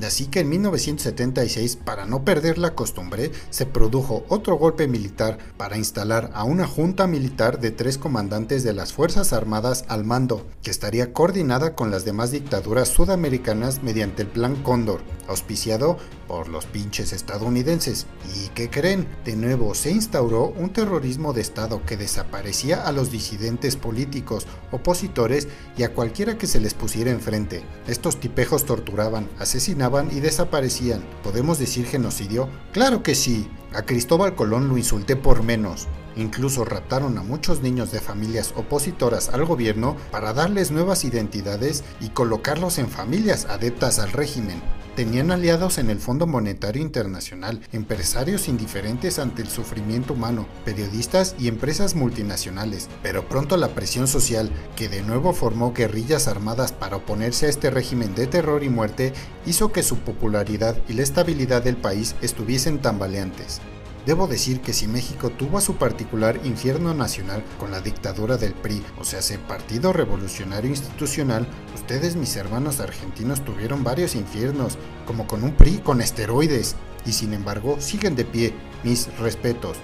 Así 0.00 0.26
que 0.26 0.40
en 0.40 0.48
1976, 0.48 1.76
para 1.76 2.06
no 2.06 2.24
perder 2.24 2.56
la 2.56 2.74
costumbre, 2.74 3.30
se 3.50 3.66
produjo 3.66 4.24
otro 4.28 4.56
golpe 4.56 4.88
militar 4.88 5.36
para 5.58 5.76
instalar 5.76 6.30
a 6.32 6.44
una 6.44 6.66
junta 6.66 7.06
militar 7.06 7.60
de 7.60 7.72
tres 7.72 7.98
comandantes 7.98 8.64
de 8.64 8.72
las 8.72 8.94
Fuerzas 8.94 9.34
Armadas 9.34 9.84
al 9.88 10.04
mando, 10.04 10.46
que 10.62 10.70
estaría 10.70 11.12
coordinada 11.12 11.74
con 11.74 11.90
las 11.90 12.06
demás 12.06 12.30
dictaduras 12.30 12.88
sudamericanas 12.88 13.82
mediante 13.82 14.22
el 14.22 14.28
Plan 14.28 14.56
Cóndor, 14.62 15.02
auspiciado 15.28 15.98
por 16.26 16.48
los 16.48 16.64
pinches 16.64 17.12
estadounidenses. 17.12 18.06
¿Y 18.34 18.48
qué 18.50 18.70
creen? 18.70 19.06
De 19.26 19.36
nuevo 19.36 19.74
se 19.74 19.90
instauró 19.90 20.46
un 20.56 20.72
terrorismo 20.72 21.34
de 21.34 21.42
Estado 21.42 21.84
que 21.84 21.98
desaparecía 21.98 22.86
a 22.86 22.92
los 22.92 23.10
disidentes 23.10 23.76
políticos, 23.76 24.46
opositores 24.70 25.48
y 25.76 25.82
a 25.82 25.92
cualquiera 25.92 26.38
que 26.38 26.46
se 26.46 26.60
les 26.60 26.72
pusiera 26.72 27.10
enfrente. 27.10 27.62
Estos 27.86 28.18
tipejos 28.18 28.64
torturaban, 28.64 29.28
asesinaban, 29.38 29.81
y 30.12 30.20
desaparecían. 30.20 31.02
¿Podemos 31.24 31.58
decir 31.58 31.86
genocidio? 31.86 32.48
Claro 32.72 33.02
que 33.02 33.16
sí. 33.16 33.50
A 33.74 33.82
Cristóbal 33.82 34.36
Colón 34.36 34.68
lo 34.68 34.78
insulté 34.78 35.16
por 35.16 35.42
menos. 35.42 35.88
Incluso 36.14 36.64
raptaron 36.64 37.18
a 37.18 37.22
muchos 37.24 37.62
niños 37.62 37.90
de 37.90 38.00
familias 38.00 38.54
opositoras 38.54 39.30
al 39.30 39.44
gobierno 39.44 39.96
para 40.12 40.34
darles 40.34 40.70
nuevas 40.70 41.04
identidades 41.04 41.82
y 42.00 42.10
colocarlos 42.10 42.78
en 42.78 42.88
familias 42.88 43.46
adeptas 43.46 43.98
al 43.98 44.12
régimen. 44.12 44.62
Tenían 44.96 45.30
aliados 45.30 45.78
en 45.78 45.88
el 45.88 45.98
Fondo 45.98 46.26
Monetario 46.26 46.82
Internacional, 46.82 47.62
empresarios 47.72 48.46
indiferentes 48.46 49.18
ante 49.18 49.40
el 49.40 49.48
sufrimiento 49.48 50.12
humano, 50.12 50.46
periodistas 50.66 51.34
y 51.38 51.48
empresas 51.48 51.94
multinacionales, 51.94 52.90
pero 53.02 53.26
pronto 53.26 53.56
la 53.56 53.68
presión 53.68 54.06
social, 54.06 54.50
que 54.76 54.90
de 54.90 55.00
nuevo 55.00 55.32
formó 55.32 55.72
guerrillas 55.72 56.28
armadas 56.28 56.72
para 56.72 56.96
oponerse 56.96 57.46
a 57.46 57.48
este 57.48 57.70
régimen 57.70 58.14
de 58.14 58.26
terror 58.26 58.64
y 58.64 58.68
muerte, 58.68 59.14
hizo 59.46 59.72
que 59.72 59.82
su 59.82 59.96
popularidad 59.96 60.76
y 60.86 60.92
la 60.92 61.02
estabilidad 61.02 61.62
del 61.62 61.78
país 61.78 62.14
estuviesen 62.20 62.78
tambaleantes. 62.78 63.62
Debo 64.04 64.26
decir 64.26 64.60
que 64.60 64.72
si 64.72 64.88
México 64.88 65.30
tuvo 65.30 65.58
a 65.58 65.60
su 65.60 65.76
particular 65.76 66.40
infierno 66.42 66.92
nacional 66.92 67.44
con 67.60 67.70
la 67.70 67.80
dictadura 67.80 68.36
del 68.36 68.52
PRI, 68.52 68.82
o 68.98 69.04
sea, 69.04 69.20
ese 69.20 69.38
Partido 69.38 69.92
Revolucionario 69.92 70.70
Institucional, 70.70 71.46
ustedes 71.72 72.16
mis 72.16 72.34
hermanos 72.34 72.80
argentinos 72.80 73.44
tuvieron 73.44 73.84
varios 73.84 74.16
infiernos, 74.16 74.76
como 75.06 75.28
con 75.28 75.44
un 75.44 75.52
PRI 75.52 75.78
con 75.78 76.00
esteroides, 76.00 76.74
y 77.06 77.12
sin 77.12 77.32
embargo 77.32 77.76
siguen 77.80 78.16
de 78.16 78.24
pie, 78.24 78.54
mis 78.82 79.06
respetos. 79.18 79.76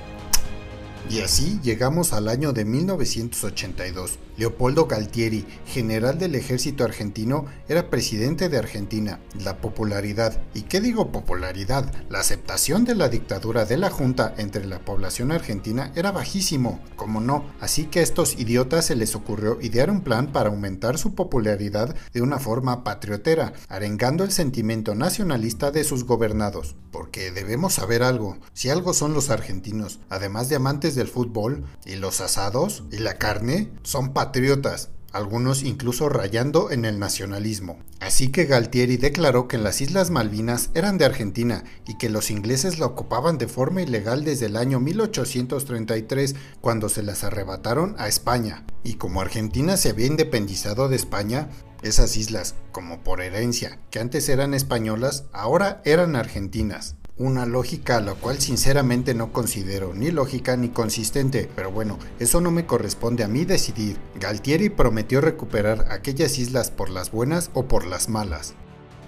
Y 1.11 1.21
así 1.21 1.59
llegamos 1.63 2.13
al 2.13 2.29
año 2.29 2.53
de 2.53 2.67
1982. 2.67 4.19
Leopoldo 4.37 4.87
Galtieri, 4.87 5.45
general 5.67 6.19
del 6.19 6.37
ejército 6.37 6.85
argentino, 6.85 7.47
era 7.67 7.91
presidente 7.91 8.49
de 8.49 8.59
Argentina. 8.59 9.19
La 9.43 9.57
popularidad, 9.61 10.41
¿y 10.55 10.63
qué 10.63 10.81
digo 10.81 11.11
popularidad? 11.11 11.93
La 12.09 12.21
aceptación 12.21 12.85
de 12.85 12.95
la 12.95 13.09
dictadura 13.09 13.65
de 13.65 13.79
la 13.79 13.91
Junta 13.91 14.35
entre 14.37 14.67
la 14.67 14.79
población 14.79 15.33
argentina 15.33 15.93
era 15.97 16.13
bajísimo, 16.13 16.79
como 16.95 17.21
no, 17.21 17.47
así 17.59 17.87
que 17.87 17.99
a 17.99 18.03
estos 18.03 18.39
idiotas 18.39 18.85
se 18.85 18.95
les 18.95 19.17
ocurrió 19.17 19.59
idear 19.61 19.91
un 19.91 20.03
plan 20.03 20.31
para 20.31 20.51
aumentar 20.51 20.99
su 20.99 21.17
popularidad 21.17 21.97
de 22.13 22.23
una 22.23 22.39
forma 22.39 22.85
patriotera, 22.85 23.55
arengando 23.69 24.23
el 24.23 24.31
sentimiento 24.31 24.95
nacionalista 24.95 25.73
de 25.73 25.83
sus 25.83 26.05
gobernados. 26.05 26.77
Porque 26.93 27.33
debemos 27.33 27.75
saber 27.75 28.03
algo, 28.03 28.39
si 28.53 28.71
algo 28.71 28.95
son 28.95 29.15
los 29.15 29.31
argentinos, 29.31 29.99
además 30.09 30.49
de 30.49 30.57
amantes 30.57 30.95
del 30.99 31.09
fútbol 31.09 31.65
y 31.87 31.97
los 31.97 32.21
asados 32.21 32.85
y 32.93 32.99
la 32.99 33.15
carne, 33.15 33.71
son 33.83 34.13
patriotas, 34.13 34.91
algunos 35.13 35.63
incluso 35.63 36.09
rayando 36.09 36.71
en 36.71 36.85
el 36.85 36.99
nacionalismo. 36.99 37.79
Así 38.01 38.29
que 38.29 38.45
Galtieri 38.45 38.97
declaró 38.97 39.49
que 39.49 39.59
las 39.59 39.81
Islas 39.81 40.11
Malvinas 40.11 40.71
eran 40.75 40.99
de 40.99 41.05
Argentina 41.05 41.65
y 41.87 41.97
que 41.99 42.11
los 42.11 42.31
ingleses 42.31 42.79
la 42.79 42.87
ocupaban 42.87 43.39
de 43.39 43.49
forma 43.49 43.83
ilegal 43.83 44.25
desde 44.25 44.47
el 44.47 44.57
año 44.57 44.79
1833 44.81 46.37
cuando 46.61 46.89
se 46.89 47.03
las 47.03 47.25
arrebataron 47.25 47.97
a 47.99 48.07
España. 48.07 48.65
Y 48.85 48.95
como 48.95 49.21
Argentina 49.21 49.77
se 49.77 49.91
había 49.91 50.07
independizado 50.07 50.89
de 50.89 50.97
España, 50.97 51.49
esas 51.83 52.17
islas, 52.17 52.55
como 52.73 53.03
por 53.03 53.21
herencia, 53.21 53.81
que 53.91 54.01
antes 54.01 54.29
eran 54.29 54.53
españolas, 54.53 55.25
ahora 55.33 55.81
eran 55.85 56.17
argentinas 56.17 56.97
una 57.19 57.47
lógica 57.47 57.97
a 57.97 58.01
la 58.01 58.15
cual 58.15 58.41
sinceramente 58.41 59.15
no 59.15 59.33
considero 59.33 59.93
ni 59.95 60.11
lógica 60.11 60.57
ni 60.57 60.69
consistente, 60.69 61.51
pero 61.55 61.71
bueno, 61.71 61.99
eso 62.19 62.41
no 62.41 62.51
me 62.51 62.67
corresponde 62.67 63.25
a 63.25 63.29
mí 63.29 63.45
decidir. 63.45 63.99
Galtieri 64.21 64.69
prometió 64.69 65.21
recuperar 65.21 65.87
aquellas 65.91 66.39
islas 66.39 66.71
por 66.71 66.91
las 66.91 67.11
buenas 67.11 67.51
o 67.55 67.67
por 67.67 67.87
las 67.87 68.09
malas. 68.09 68.55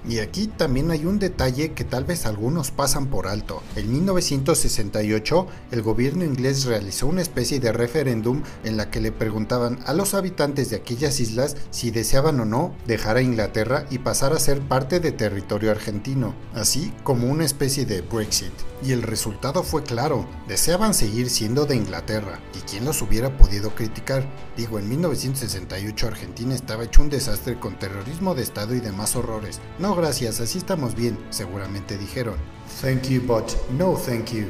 Y 0.09 0.19
aquí 0.19 0.47
también 0.47 0.91
hay 0.91 1.05
un 1.05 1.19
detalle 1.19 1.73
que 1.73 1.85
tal 1.85 2.05
vez 2.05 2.27
algunos 2.27 2.71
pasan 2.71 3.07
por 3.07 3.27
alto. 3.27 3.63
En 3.77 3.93
1968, 3.93 5.47
el 5.71 5.83
gobierno 5.83 6.25
inglés 6.25 6.65
realizó 6.65 7.07
una 7.07 7.23
especie 7.23 7.61
de 7.61 7.73
referéndum 7.73 8.43
en 8.65 8.77
la 8.77 8.91
que 8.91 9.01
le 9.01 9.13
preguntaban 9.13 9.79
a 9.87 9.93
los 9.93 10.15
habitantes 10.15 10.71
de 10.71 10.77
aquellas 10.77 11.21
islas 11.21 11.57
si 11.71 11.91
deseaban 11.91 12.41
o 12.41 12.45
no 12.45 12.75
dejar 12.87 13.17
a 13.17 13.23
Inglaterra 13.23 13.87
y 13.91 13.99
pasar 13.99 14.33
a 14.33 14.39
ser 14.39 14.61
parte 14.61 15.01
de 15.01 15.13
territorio 15.13 15.71
argentino, 15.71 16.35
así 16.55 16.93
como 17.03 17.29
una 17.29 17.45
especie 17.45 17.85
de 17.85 18.01
Brexit. 18.01 18.70
Y 18.83 18.93
el 18.93 19.03
resultado 19.03 19.63
fue 19.63 19.83
claro, 19.83 20.27
deseaban 20.49 20.95
seguir 20.95 21.29
siendo 21.29 21.67
de 21.67 21.77
Inglaterra, 21.77 22.41
y 22.57 22.61
quién 22.61 22.87
los 22.87 23.03
hubiera 23.03 23.37
podido 23.37 23.75
criticar. 23.75 24.25
Digo, 24.57 24.79
en 24.79 24.89
1968 24.89 26.07
Argentina 26.07 26.55
estaba 26.55 26.85
hecho 26.85 27.03
un 27.03 27.11
desastre 27.11 27.59
con 27.61 27.79
terrorismo 27.79 28.35
de 28.35 28.43
Estado 28.43 28.75
y 28.75 28.81
demás 28.81 29.17
horrores. 29.17 29.61
No 29.79 29.95
gracias, 29.95 30.41
así 30.41 30.59
estamos 30.59 30.95
bien, 30.95 31.19
seguramente 31.29 31.99
dijeron. 31.99 32.37
Thank 32.81 33.09
you, 33.09 33.21
but 33.21 33.53
no 33.77 33.95
thank 33.95 34.33
you. 34.33 34.47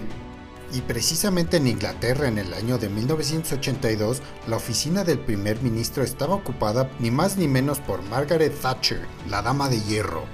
Y 0.72 0.82
precisamente 0.82 1.56
en 1.56 1.66
Inglaterra 1.66 2.28
en 2.28 2.38
el 2.38 2.54
año 2.54 2.78
de 2.78 2.88
1982, 2.88 4.22
la 4.46 4.56
oficina 4.56 5.02
del 5.02 5.18
primer 5.18 5.60
ministro 5.62 6.04
estaba 6.04 6.37
ocupada 6.37 6.88
ni 7.00 7.10
más 7.10 7.37
ni 7.37 7.49
menos 7.49 7.80
por 7.80 8.02
Margaret 8.04 8.54
Thatcher, 8.60 9.04
la 9.28 9.42
dama 9.42 9.68
de 9.68 9.80
hierro. 9.80 10.25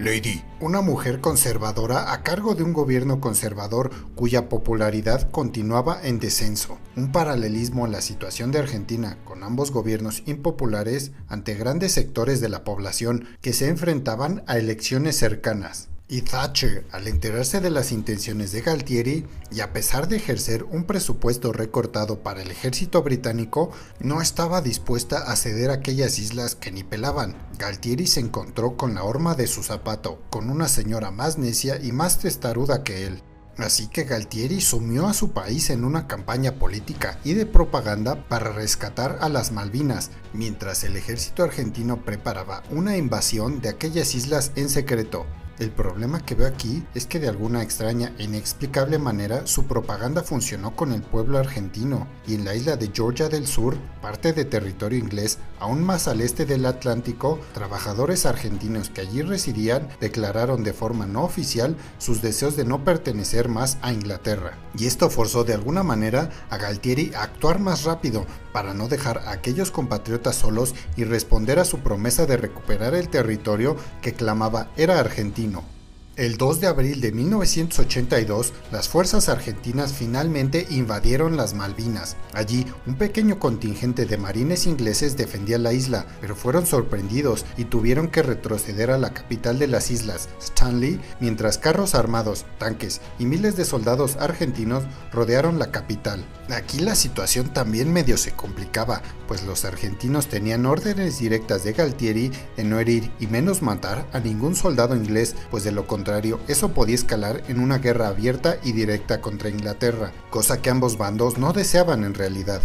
Lady, 0.00 0.42
una 0.60 0.80
mujer 0.80 1.20
conservadora 1.20 2.14
a 2.14 2.22
cargo 2.22 2.54
de 2.54 2.62
un 2.62 2.72
gobierno 2.72 3.20
conservador 3.20 3.90
cuya 4.14 4.48
popularidad 4.48 5.30
continuaba 5.30 6.00
en 6.02 6.18
descenso. 6.18 6.78
Un 6.96 7.12
paralelismo 7.12 7.84
a 7.84 7.88
la 7.88 8.00
situación 8.00 8.50
de 8.50 8.60
Argentina, 8.60 9.18
con 9.26 9.42
ambos 9.42 9.72
gobiernos 9.72 10.22
impopulares 10.24 11.12
ante 11.28 11.54
grandes 11.54 11.92
sectores 11.92 12.40
de 12.40 12.48
la 12.48 12.64
población 12.64 13.26
que 13.42 13.52
se 13.52 13.68
enfrentaban 13.68 14.42
a 14.46 14.56
elecciones 14.56 15.18
cercanas. 15.18 15.89
Y 16.12 16.22
Thatcher, 16.22 16.84
al 16.90 17.06
enterarse 17.06 17.60
de 17.60 17.70
las 17.70 17.92
intenciones 17.92 18.50
de 18.50 18.62
Galtieri 18.62 19.28
y 19.52 19.60
a 19.60 19.72
pesar 19.72 20.08
de 20.08 20.16
ejercer 20.16 20.64
un 20.64 20.82
presupuesto 20.82 21.52
recortado 21.52 22.18
para 22.18 22.42
el 22.42 22.50
ejército 22.50 23.04
británico, 23.04 23.70
no 24.00 24.20
estaba 24.20 24.60
dispuesta 24.60 25.30
a 25.30 25.36
ceder 25.36 25.70
aquellas 25.70 26.18
islas 26.18 26.56
que 26.56 26.72
ni 26.72 26.82
pelaban. 26.82 27.36
Galtieri 27.58 28.08
se 28.08 28.18
encontró 28.18 28.76
con 28.76 28.96
la 28.96 29.04
horma 29.04 29.36
de 29.36 29.46
su 29.46 29.62
zapato, 29.62 30.20
con 30.30 30.50
una 30.50 30.66
señora 30.66 31.12
más 31.12 31.38
necia 31.38 31.80
y 31.80 31.92
más 31.92 32.18
testaruda 32.18 32.82
que 32.82 33.06
él. 33.06 33.22
Así 33.56 33.86
que 33.86 34.02
Galtieri 34.02 34.60
sumió 34.60 35.06
a 35.06 35.14
su 35.14 35.30
país 35.30 35.70
en 35.70 35.84
una 35.84 36.08
campaña 36.08 36.58
política 36.58 37.20
y 37.22 37.34
de 37.34 37.46
propaganda 37.46 38.26
para 38.26 38.50
rescatar 38.50 39.18
a 39.20 39.28
las 39.28 39.52
Malvinas, 39.52 40.10
mientras 40.32 40.82
el 40.82 40.96
ejército 40.96 41.44
argentino 41.44 42.04
preparaba 42.04 42.64
una 42.70 42.96
invasión 42.96 43.60
de 43.60 43.68
aquellas 43.68 44.16
islas 44.16 44.50
en 44.56 44.70
secreto. 44.70 45.24
El 45.60 45.70
problema 45.70 46.24
que 46.24 46.34
veo 46.34 46.46
aquí 46.46 46.82
es 46.94 47.04
que 47.04 47.20
de 47.20 47.28
alguna 47.28 47.62
extraña 47.62 48.14
e 48.16 48.24
inexplicable 48.24 48.98
manera 48.98 49.46
su 49.46 49.66
propaganda 49.66 50.22
funcionó 50.22 50.74
con 50.74 50.90
el 50.90 51.02
pueblo 51.02 51.36
argentino 51.36 52.08
y 52.26 52.34
en 52.34 52.46
la 52.46 52.54
isla 52.54 52.78
de 52.78 52.90
Georgia 52.94 53.28
del 53.28 53.46
Sur, 53.46 53.76
parte 54.00 54.32
de 54.32 54.46
territorio 54.46 54.98
inglés, 54.98 55.38
aún 55.58 55.82
más 55.84 56.08
al 56.08 56.22
este 56.22 56.46
del 56.46 56.64
Atlántico, 56.64 57.38
trabajadores 57.52 58.24
argentinos 58.24 58.88
que 58.88 59.02
allí 59.02 59.20
residían 59.20 59.86
declararon 60.00 60.64
de 60.64 60.72
forma 60.72 61.04
no 61.04 61.24
oficial 61.24 61.76
sus 61.98 62.22
deseos 62.22 62.56
de 62.56 62.64
no 62.64 62.82
pertenecer 62.82 63.50
más 63.50 63.76
a 63.82 63.92
Inglaterra. 63.92 64.56
Y 64.78 64.86
esto 64.86 65.10
forzó 65.10 65.44
de 65.44 65.52
alguna 65.52 65.82
manera 65.82 66.30
a 66.48 66.56
Galtieri 66.56 67.12
a 67.14 67.24
actuar 67.24 67.58
más 67.58 67.84
rápido 67.84 68.24
para 68.54 68.72
no 68.72 68.88
dejar 68.88 69.18
a 69.18 69.32
aquellos 69.32 69.70
compatriotas 69.70 70.36
solos 70.36 70.74
y 70.96 71.04
responder 71.04 71.58
a 71.58 71.66
su 71.66 71.80
promesa 71.80 72.24
de 72.24 72.38
recuperar 72.38 72.94
el 72.94 73.10
territorio 73.10 73.76
que 74.00 74.14
clamaba 74.14 74.70
era 74.78 74.98
argentino 74.98 75.49
camino 75.50 75.79
el 76.20 76.36
2 76.36 76.60
de 76.60 76.66
abril 76.66 77.00
de 77.00 77.12
1982, 77.12 78.52
las 78.70 78.90
fuerzas 78.90 79.30
argentinas 79.30 79.94
finalmente 79.94 80.66
invadieron 80.68 81.34
las 81.34 81.54
Malvinas. 81.54 82.14
Allí, 82.34 82.66
un 82.86 82.96
pequeño 82.96 83.38
contingente 83.38 84.04
de 84.04 84.18
marines 84.18 84.66
ingleses 84.66 85.16
defendía 85.16 85.56
la 85.56 85.72
isla, 85.72 86.04
pero 86.20 86.36
fueron 86.36 86.66
sorprendidos 86.66 87.46
y 87.56 87.64
tuvieron 87.64 88.08
que 88.08 88.22
retroceder 88.22 88.90
a 88.90 88.98
la 88.98 89.14
capital 89.14 89.58
de 89.58 89.68
las 89.68 89.90
islas, 89.90 90.28
Stanley, 90.42 91.00
mientras 91.20 91.56
carros 91.56 91.94
armados, 91.94 92.44
tanques 92.58 93.00
y 93.18 93.24
miles 93.24 93.56
de 93.56 93.64
soldados 93.64 94.16
argentinos 94.16 94.84
rodearon 95.12 95.58
la 95.58 95.70
capital. 95.70 96.22
Aquí 96.50 96.80
la 96.80 96.96
situación 96.96 97.54
también 97.54 97.94
medio 97.94 98.18
se 98.18 98.32
complicaba, 98.32 99.00
pues 99.26 99.42
los 99.44 99.64
argentinos 99.64 100.26
tenían 100.26 100.66
órdenes 100.66 101.18
directas 101.18 101.64
de 101.64 101.72
Galtieri 101.72 102.30
de 102.58 102.64
no 102.64 102.78
herir 102.78 103.10
y 103.20 103.26
menos 103.26 103.62
matar 103.62 104.06
a 104.12 104.18
ningún 104.18 104.54
soldado 104.54 104.96
inglés, 104.96 105.34
pues 105.50 105.64
de 105.64 105.72
lo 105.72 105.86
contrario 106.10 106.40
eso 106.48 106.72
podía 106.72 106.96
escalar 106.96 107.44
en 107.46 107.60
una 107.60 107.78
guerra 107.78 108.08
abierta 108.08 108.56
y 108.64 108.72
directa 108.72 109.20
contra 109.20 109.48
Inglaterra, 109.48 110.10
cosa 110.28 110.60
que 110.60 110.68
ambos 110.68 110.98
bandos 110.98 111.38
no 111.38 111.52
deseaban 111.52 112.02
en 112.02 112.14
realidad. 112.14 112.60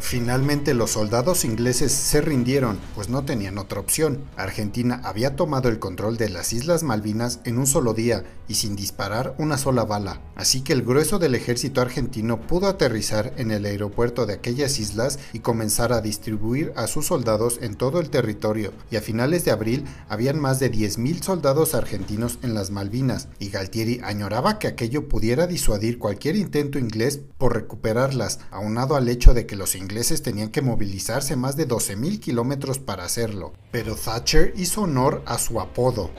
Finalmente 0.00 0.74
los 0.74 0.92
soldados 0.92 1.44
ingleses 1.44 1.92
se 1.92 2.20
rindieron, 2.20 2.78
pues 2.94 3.08
no 3.08 3.24
tenían 3.24 3.58
otra 3.58 3.80
opción. 3.80 4.20
Argentina 4.36 5.00
había 5.04 5.36
tomado 5.36 5.68
el 5.68 5.78
control 5.78 6.16
de 6.16 6.30
las 6.30 6.52
Islas 6.52 6.82
Malvinas 6.82 7.40
en 7.44 7.58
un 7.58 7.66
solo 7.66 7.94
día 7.94 8.24
y 8.46 8.54
sin 8.54 8.76
disparar 8.76 9.34
una 9.38 9.58
sola 9.58 9.84
bala, 9.84 10.22
así 10.34 10.62
que 10.62 10.72
el 10.72 10.82
grueso 10.82 11.18
del 11.18 11.34
ejército 11.34 11.82
argentino 11.82 12.40
pudo 12.40 12.68
aterrizar 12.68 13.34
en 13.36 13.50
el 13.50 13.66
aeropuerto 13.66 14.24
de 14.24 14.34
aquellas 14.34 14.78
islas 14.78 15.18
y 15.34 15.40
comenzar 15.40 15.92
a 15.92 16.00
distribuir 16.00 16.72
a 16.76 16.86
sus 16.86 17.06
soldados 17.06 17.58
en 17.60 17.74
todo 17.74 18.00
el 18.00 18.08
territorio, 18.08 18.72
y 18.90 18.96
a 18.96 19.02
finales 19.02 19.44
de 19.44 19.50
abril 19.50 19.84
habían 20.08 20.40
más 20.40 20.60
de 20.60 20.72
10.000 20.72 21.22
soldados 21.22 21.74
argentinos 21.74 22.38
en 22.42 22.54
las 22.54 22.70
Malvinas, 22.70 23.28
y 23.38 23.50
Galtieri 23.50 24.00
añoraba 24.02 24.58
que 24.58 24.68
aquello 24.68 25.08
pudiera 25.08 25.46
disuadir 25.46 25.98
cualquier 25.98 26.36
intento 26.36 26.78
inglés 26.78 27.20
por 27.36 27.54
recuperarlas, 27.54 28.38
aunado 28.50 28.96
al 28.96 29.08
hecho 29.10 29.34
de 29.34 29.44
que 29.44 29.56
los 29.56 29.74
ingleses 29.74 29.87
tenían 30.22 30.50
que 30.50 30.62
movilizarse 30.62 31.34
más 31.34 31.56
de 31.56 31.66
12.000 31.66 32.20
kilómetros 32.20 32.78
para 32.78 33.04
hacerlo. 33.04 33.52
Pero 33.72 33.94
Thatcher 33.96 34.52
hizo 34.56 34.82
honor 34.82 35.22
a 35.26 35.38
su 35.38 35.60
apodo. 35.60 36.10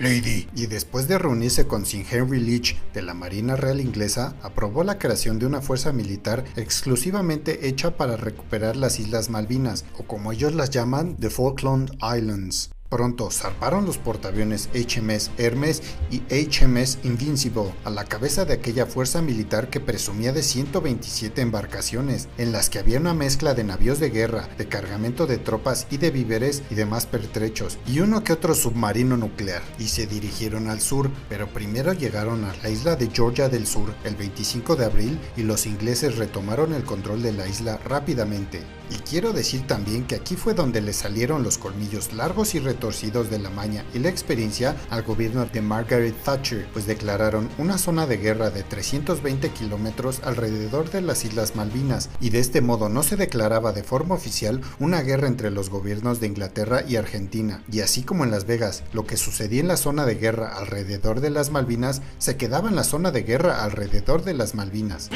Lady. 0.00 0.46
Y 0.54 0.66
después 0.66 1.08
de 1.08 1.16
reunirse 1.16 1.66
con 1.66 1.86
Sir 1.86 2.04
Henry 2.10 2.38
Leach 2.38 2.76
de 2.92 3.00
la 3.00 3.14
Marina 3.14 3.56
Real 3.56 3.80
Inglesa, 3.80 4.34
aprobó 4.42 4.84
la 4.84 4.98
creación 4.98 5.38
de 5.38 5.46
una 5.46 5.62
fuerza 5.62 5.92
militar 5.92 6.44
exclusivamente 6.56 7.66
hecha 7.68 7.96
para 7.96 8.18
recuperar 8.18 8.76
las 8.76 9.00
Islas 9.00 9.30
Malvinas, 9.30 9.86
o 9.98 10.02
como 10.02 10.30
ellos 10.30 10.54
las 10.54 10.68
llaman, 10.68 11.16
the 11.16 11.30
Falkland 11.30 11.96
Islands. 12.02 12.70
Pronto 12.94 13.28
zarparon 13.32 13.86
los 13.86 13.98
portaaviones 13.98 14.68
HMS 14.72 15.32
Hermes 15.36 15.82
y 16.12 16.22
HMS 16.30 17.00
Invincible 17.02 17.74
a 17.82 17.90
la 17.90 18.04
cabeza 18.04 18.44
de 18.44 18.54
aquella 18.54 18.86
fuerza 18.86 19.20
militar 19.20 19.68
que 19.68 19.80
presumía 19.80 20.32
de 20.32 20.44
127 20.44 21.42
embarcaciones, 21.42 22.28
en 22.38 22.52
las 22.52 22.70
que 22.70 22.78
había 22.78 23.00
una 23.00 23.12
mezcla 23.12 23.52
de 23.52 23.64
navíos 23.64 23.98
de 23.98 24.10
guerra, 24.10 24.48
de 24.58 24.68
cargamento 24.68 25.26
de 25.26 25.38
tropas 25.38 25.88
y 25.90 25.96
de 25.96 26.12
víveres 26.12 26.62
y 26.70 26.76
demás 26.76 27.06
pertrechos, 27.06 27.78
y 27.88 27.98
uno 27.98 28.22
que 28.22 28.32
otro 28.32 28.54
submarino 28.54 29.16
nuclear, 29.16 29.62
y 29.80 29.88
se 29.88 30.06
dirigieron 30.06 30.68
al 30.70 30.80
sur, 30.80 31.10
pero 31.28 31.48
primero 31.48 31.94
llegaron 31.94 32.44
a 32.44 32.54
la 32.62 32.70
isla 32.70 32.94
de 32.94 33.10
Georgia 33.12 33.48
del 33.48 33.66
Sur 33.66 33.92
el 34.04 34.14
25 34.14 34.76
de 34.76 34.84
abril 34.84 35.18
y 35.36 35.42
los 35.42 35.66
ingleses 35.66 36.16
retomaron 36.16 36.72
el 36.72 36.84
control 36.84 37.22
de 37.22 37.32
la 37.32 37.48
isla 37.48 37.76
rápidamente. 37.78 38.62
Y 38.90 38.96
quiero 39.08 39.32
decir 39.32 39.66
también 39.66 40.06
que 40.06 40.14
aquí 40.14 40.36
fue 40.36 40.54
donde 40.54 40.80
le 40.80 40.92
salieron 40.92 41.42
los 41.42 41.58
colmillos 41.58 42.12
largos 42.12 42.54
y 42.54 42.60
retorcidos 42.60 43.30
de 43.30 43.38
la 43.38 43.50
maña 43.50 43.84
y 43.94 43.98
la 43.98 44.08
experiencia 44.08 44.76
al 44.90 45.02
gobierno 45.02 45.46
de 45.46 45.62
Margaret 45.62 46.14
Thatcher, 46.22 46.66
pues 46.72 46.86
declararon 46.86 47.48
una 47.58 47.78
zona 47.78 48.06
de 48.06 48.18
guerra 48.18 48.50
de 48.50 48.62
320 48.62 49.50
kilómetros 49.50 50.20
alrededor 50.24 50.90
de 50.90 51.00
las 51.00 51.24
Islas 51.24 51.56
Malvinas, 51.56 52.10
y 52.20 52.30
de 52.30 52.40
este 52.40 52.60
modo 52.60 52.88
no 52.88 53.02
se 53.02 53.16
declaraba 53.16 53.72
de 53.72 53.82
forma 53.82 54.14
oficial 54.14 54.60
una 54.78 55.02
guerra 55.02 55.28
entre 55.28 55.50
los 55.50 55.70
gobiernos 55.70 56.20
de 56.20 56.26
Inglaterra 56.26 56.82
y 56.86 56.96
Argentina, 56.96 57.62
y 57.70 57.80
así 57.80 58.02
como 58.02 58.24
en 58.24 58.30
Las 58.30 58.46
Vegas, 58.46 58.84
lo 58.92 59.06
que 59.06 59.16
sucedía 59.16 59.60
en 59.60 59.68
la 59.68 59.76
zona 59.76 60.04
de 60.04 60.16
guerra 60.16 60.56
alrededor 60.56 61.20
de 61.20 61.30
las 61.30 61.50
Malvinas 61.50 62.02
se 62.18 62.36
quedaba 62.36 62.68
en 62.68 62.76
la 62.76 62.84
zona 62.84 63.10
de 63.10 63.22
guerra 63.22 63.64
alrededor 63.64 64.24
de 64.24 64.34
las 64.34 64.54
Malvinas. 64.54 65.10